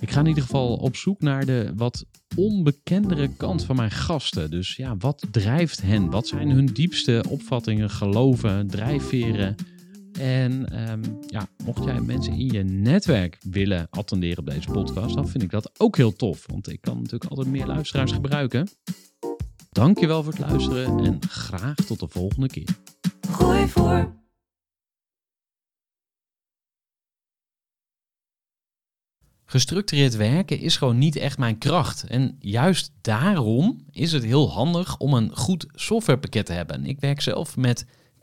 [0.00, 2.04] Ik ga in ieder geval op zoek naar de wat
[2.36, 4.50] onbekendere kant van mijn gasten.
[4.50, 6.10] Dus ja, wat drijft hen?
[6.10, 9.56] Wat zijn hun diepste opvattingen, geloven, drijfveren?
[10.18, 15.28] En ehm, ja, mocht jij mensen in je netwerk willen attenderen op deze podcast, dan
[15.28, 16.46] vind ik dat ook heel tof.
[16.46, 18.68] Want ik kan natuurlijk altijd meer luisteraars gebruiken.
[19.70, 22.68] Dankjewel voor het luisteren en graag tot de volgende keer.
[23.30, 24.22] Gooi voor.
[29.44, 32.04] Gestructureerd werken is gewoon niet echt mijn kracht.
[32.04, 36.86] En juist daarom is het heel handig om een goed softwarepakket te hebben.
[36.86, 37.86] Ik werk zelf met